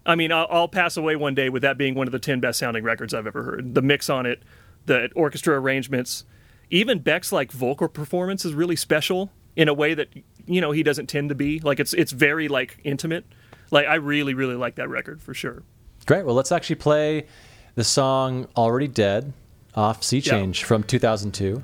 [0.05, 2.41] I mean, I'll, I'll, pass away one day with that being one of the 10
[2.41, 3.75] best sounding records I've ever heard.
[3.75, 4.43] The mix on it,
[4.87, 6.25] the orchestra arrangements,
[6.71, 10.09] even Beck's like vocal performance is really special in a way that
[10.49, 11.61] you know he doesn't tend to be.
[11.61, 13.25] Like it's it's very like intimate.
[13.71, 15.63] Like I really really like that record for sure.
[16.07, 16.25] Great.
[16.25, 17.27] Well, let's actually play
[17.75, 19.33] the song "Already Dead"
[19.75, 20.67] off Sea Change yeah.
[20.67, 21.63] from 2002.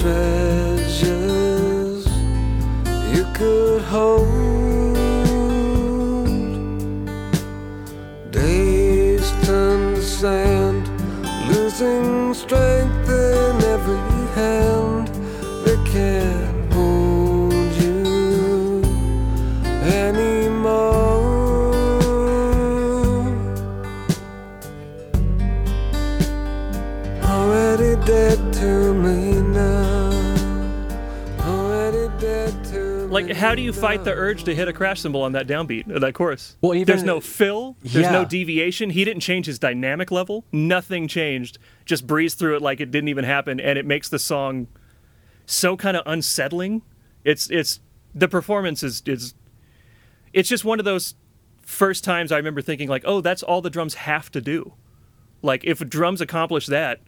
[0.00, 1.06] treasures
[3.12, 4.47] you could hold.
[33.34, 35.98] How do you fight the urge to hit a crash cymbal on that downbeat, uh,
[35.98, 36.56] that chorus?
[36.60, 38.12] Well, even, there's no fill, there's yeah.
[38.12, 38.90] no deviation.
[38.90, 40.44] He didn't change his dynamic level.
[40.52, 41.58] Nothing changed.
[41.84, 44.68] Just breeze through it like it didn't even happen, and it makes the song
[45.46, 46.82] so kind of unsettling.
[47.24, 47.80] It's it's
[48.14, 49.34] the performance is is
[50.32, 51.14] it's just one of those
[51.62, 54.74] first times I remember thinking like, oh, that's all the drums have to do.
[55.42, 57.00] Like if drums accomplish that,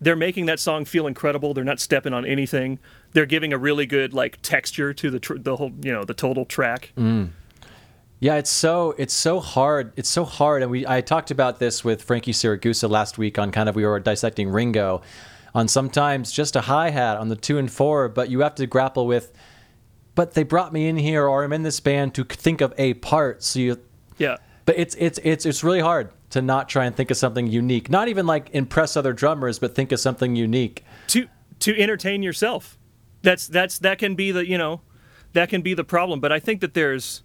[0.00, 1.54] they're making that song feel incredible.
[1.54, 2.80] They're not stepping on anything.
[3.12, 6.14] They're giving a really good like texture to the tr- the whole you know the
[6.14, 6.92] total track.
[6.96, 7.30] Mm.
[8.20, 9.92] Yeah, it's so it's so hard.
[9.96, 13.50] It's so hard, and we I talked about this with Frankie Siragusa last week on
[13.50, 15.02] kind of we were dissecting Ringo,
[15.54, 18.66] on sometimes just a hi hat on the two and four, but you have to
[18.66, 19.32] grapple with
[20.14, 22.92] but they brought me in here, or I'm in this band to think of a
[22.94, 23.42] part.
[23.42, 23.80] So you,
[24.18, 24.36] Yeah.
[24.66, 27.90] but it's it's it's it's really hard to not try and think of something unique.
[27.90, 30.84] Not even like impress other drummers, but think of something unique.
[31.08, 31.26] to
[31.60, 32.76] to entertain yourself.
[33.22, 34.80] That's that's that can be the you know
[35.32, 36.20] that can be the problem.
[36.20, 37.22] But I think that there's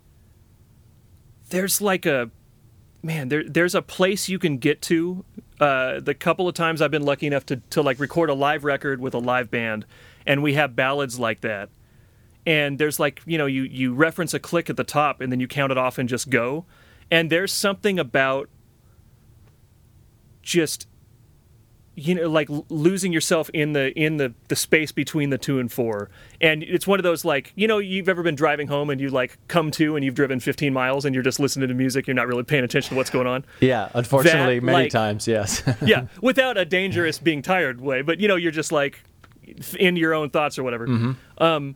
[1.49, 2.29] there's like a
[3.03, 5.25] man there there's a place you can get to.
[5.59, 8.63] Uh, the couple of times I've been lucky enough to to like record a live
[8.63, 9.85] record with a live band,
[10.25, 11.69] and we have ballads like that.
[12.45, 15.39] And there's like you know you you reference a click at the top, and then
[15.39, 16.65] you count it off and just go.
[17.09, 18.49] And there's something about
[20.41, 20.87] just
[21.99, 25.71] you know like losing yourself in the in the the space between the two and
[25.71, 26.11] four.
[26.39, 29.09] And it's one of those like you know you've ever been driving home and you
[29.09, 32.13] like come to and you've driven 15 miles and you're just listening to music you're
[32.13, 33.43] not really paying attention to what's going on?
[33.61, 35.63] Yeah, unfortunately, That, many like- times, yes.
[35.81, 39.03] yeah without a dangerous being tired way but you know you're just like
[39.79, 41.15] in your own thoughts or whatever.
[41.39, 41.75] Um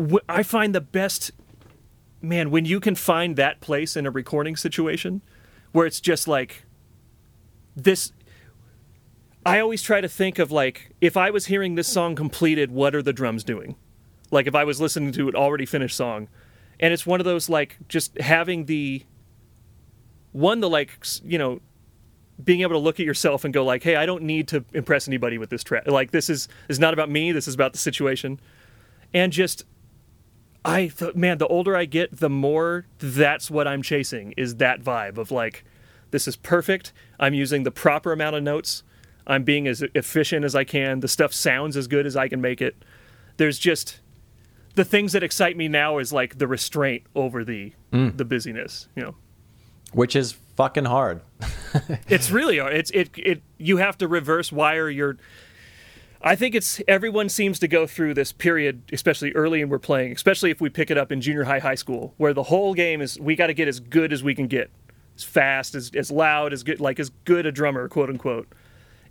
[0.00, 1.30] wh- i find the best
[2.20, 5.22] man when you can find that place in a recording situation
[5.70, 6.64] where it's just like
[7.76, 8.12] this
[9.44, 12.94] I always try to think of like if I was hearing this song completed, what
[12.94, 13.76] are the drums doing?
[14.30, 16.28] Like if I was listening to an already finished song,
[16.80, 19.04] and it's one of those like just having the
[20.32, 20.92] one the like
[21.24, 21.60] you know
[22.42, 25.06] being able to look at yourself and go like, hey, I don't need to impress
[25.06, 25.86] anybody with this track.
[25.86, 27.32] Like this is is not about me.
[27.32, 28.40] This is about the situation,
[29.12, 29.64] and just
[30.64, 34.82] I th- man, the older I get, the more that's what I'm chasing is that
[34.82, 35.64] vibe of like,
[36.12, 36.92] this is perfect.
[37.18, 38.84] I'm using the proper amount of notes.
[39.26, 41.00] I'm being as efficient as I can.
[41.00, 42.84] The stuff sounds as good as I can make it.
[43.36, 44.00] There's just
[44.74, 48.10] the things that excite me now is like the restraint over the hmm.
[48.16, 48.88] the busyness.
[48.96, 49.14] You know,
[49.92, 51.20] Which is fucking hard.
[52.08, 52.74] it's really hard.
[52.74, 55.16] It's it it you have to reverse wire your.
[56.24, 60.12] I think it's everyone seems to go through this period, especially early in we're playing,
[60.12, 63.00] especially if we pick it up in junior high, high school, where the whole game
[63.00, 64.70] is we got to get as good as we can get,
[65.16, 68.46] as fast, as as loud, as good, like as good a drummer, quote unquote,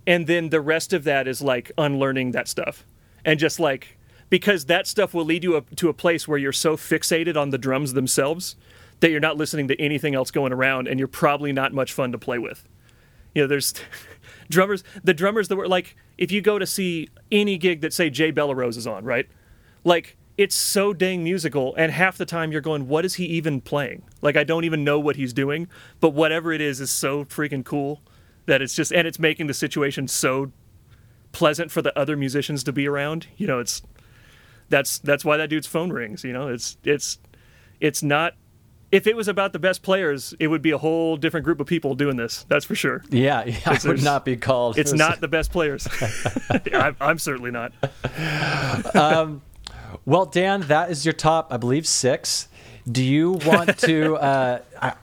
[0.06, 2.84] and then the rest of that is like unlearning that stuff,
[3.24, 3.98] and just like
[4.30, 7.50] because that stuff will lead you up to a place where you're so fixated on
[7.50, 8.56] the drums themselves
[9.00, 12.12] that you're not listening to anything else going around, and you're probably not much fun
[12.12, 12.66] to play with.
[13.34, 13.74] You know there's
[14.50, 18.10] drummers the drummers that were like if you go to see any gig that say
[18.10, 19.28] jay bellerose is on right?
[19.84, 23.60] Like it's so dang musical and half the time you're going what is he even
[23.60, 24.02] playing?
[24.20, 25.68] Like i don't even know what he's doing
[26.00, 28.02] but whatever it is is so freaking cool
[28.46, 30.52] that it's just and it's making the situation so
[31.32, 33.82] pleasant for the other musicians to be around you know it's
[34.68, 37.18] that's that's why that dude's phone rings you know it's it's
[37.80, 38.34] it's not
[38.90, 41.66] if it was about the best players it would be a whole different group of
[41.66, 44.78] people doing this that's for sure Yeah, yeah I would not be called.
[44.78, 45.88] it's not the best players.
[46.74, 47.72] I'm, I'm certainly not.
[50.04, 52.48] Well, Dan, that is your top, I believe, six.
[52.90, 54.16] Do you want to?
[54.16, 54.94] uh, I,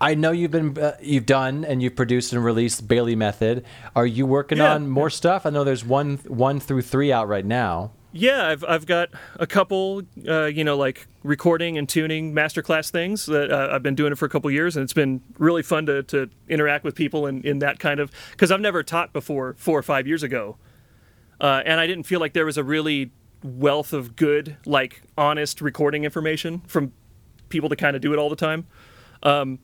[0.00, 3.64] I know you've been, uh, you've done, and you've produced and released Bailey Method.
[3.94, 4.74] Are you working Yeah.
[4.74, 5.44] on more stuff?
[5.44, 7.92] I know there's one, one through three out right now.
[8.12, 13.26] Yeah, I've I've got a couple, uh, you know, like recording and tuning masterclass things
[13.26, 15.86] that uh, I've been doing it for a couple years, and it's been really fun
[15.86, 19.54] to to interact with people in in that kind of because I've never taught before
[19.58, 20.56] four or five years ago,
[21.40, 23.12] uh, and I didn't feel like there was a really
[23.44, 26.90] wealth of good, like honest recording information from
[27.48, 28.66] people to kind of do it all the time.
[29.22, 29.60] Um,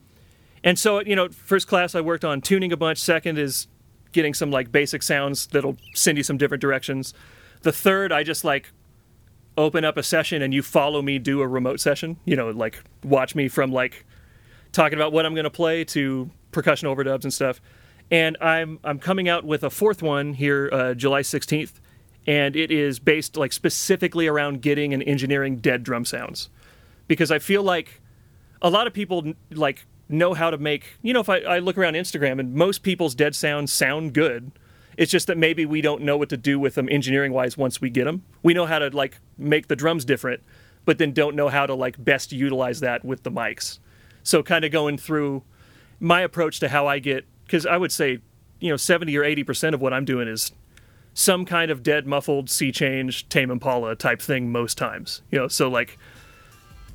[0.64, 2.98] and so, you know, first class I worked on tuning a bunch.
[2.98, 3.68] Second is
[4.12, 7.14] getting some like basic sounds that'll send you some different directions.
[7.62, 8.72] The third, I just like
[9.56, 12.16] open up a session and you follow me do a remote session.
[12.24, 14.04] You know, like watch me from like
[14.72, 17.60] talking about what I'm going to play to percussion overdubs and stuff.
[18.10, 21.72] And I'm I'm coming out with a fourth one here, uh, July 16th,
[22.26, 26.48] and it is based like specifically around getting and engineering dead drum sounds,
[27.08, 28.00] because I feel like
[28.62, 31.76] a lot of people like know how to make you know if I, I look
[31.76, 34.52] around instagram and most people's dead sounds sound good.
[34.96, 37.82] It's just that maybe we don't know what to do with them engineering wise once
[37.82, 38.24] we get them.
[38.42, 40.42] We know how to like make the drums different
[40.84, 43.80] but then don't know how to like best utilize that with the mics.
[44.22, 45.42] So kind of going through
[46.00, 48.18] my approach to how i get because i would say
[48.60, 50.52] you know 70 or 80 percent of what i'm doing is
[51.14, 55.48] some kind of dead muffled sea change tame impala type thing most times you know?
[55.48, 55.98] So like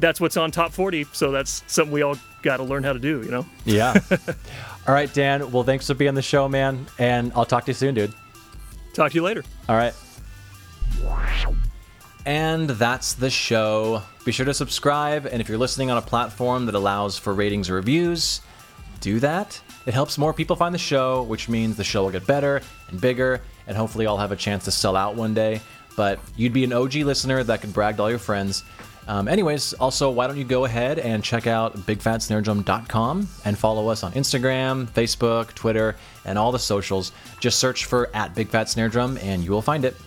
[0.01, 2.99] that's what's on top 40 so that's something we all got to learn how to
[2.99, 3.93] do you know Yeah.
[4.87, 5.51] All right, Dan.
[5.51, 6.87] Well, thanks for being on the show, man.
[6.97, 8.13] And I'll talk to you soon, dude.
[8.95, 9.93] talk to you later All right.
[12.25, 14.03] And that's the show.
[14.25, 15.25] Be sure to subscribe.
[15.25, 18.41] And if you're listening on a platform that allows for ratings or reviews,
[18.99, 19.59] do that.
[19.87, 23.01] It helps more people find the show, which means the show will get better and
[23.01, 23.41] bigger.
[23.65, 25.61] And hopefully, I'll have a chance to sell out one day.
[25.97, 28.63] but you'd be an OG listener that could brag to all your friends.
[29.11, 34.03] Um, anyways, also, why don't you go ahead and check out bigfatsnaredrum.com and follow us
[34.03, 37.11] on Instagram, Facebook, Twitter, and all the socials.
[37.41, 39.97] Just search for at Big Fat Snare Drum and you will find it.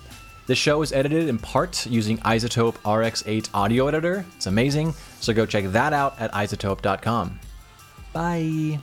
[0.46, 4.24] This show is edited in part using iZotope RX8 audio editor.
[4.36, 7.40] It's amazing, so go check that out at izotope.com.
[8.14, 8.78] Bye.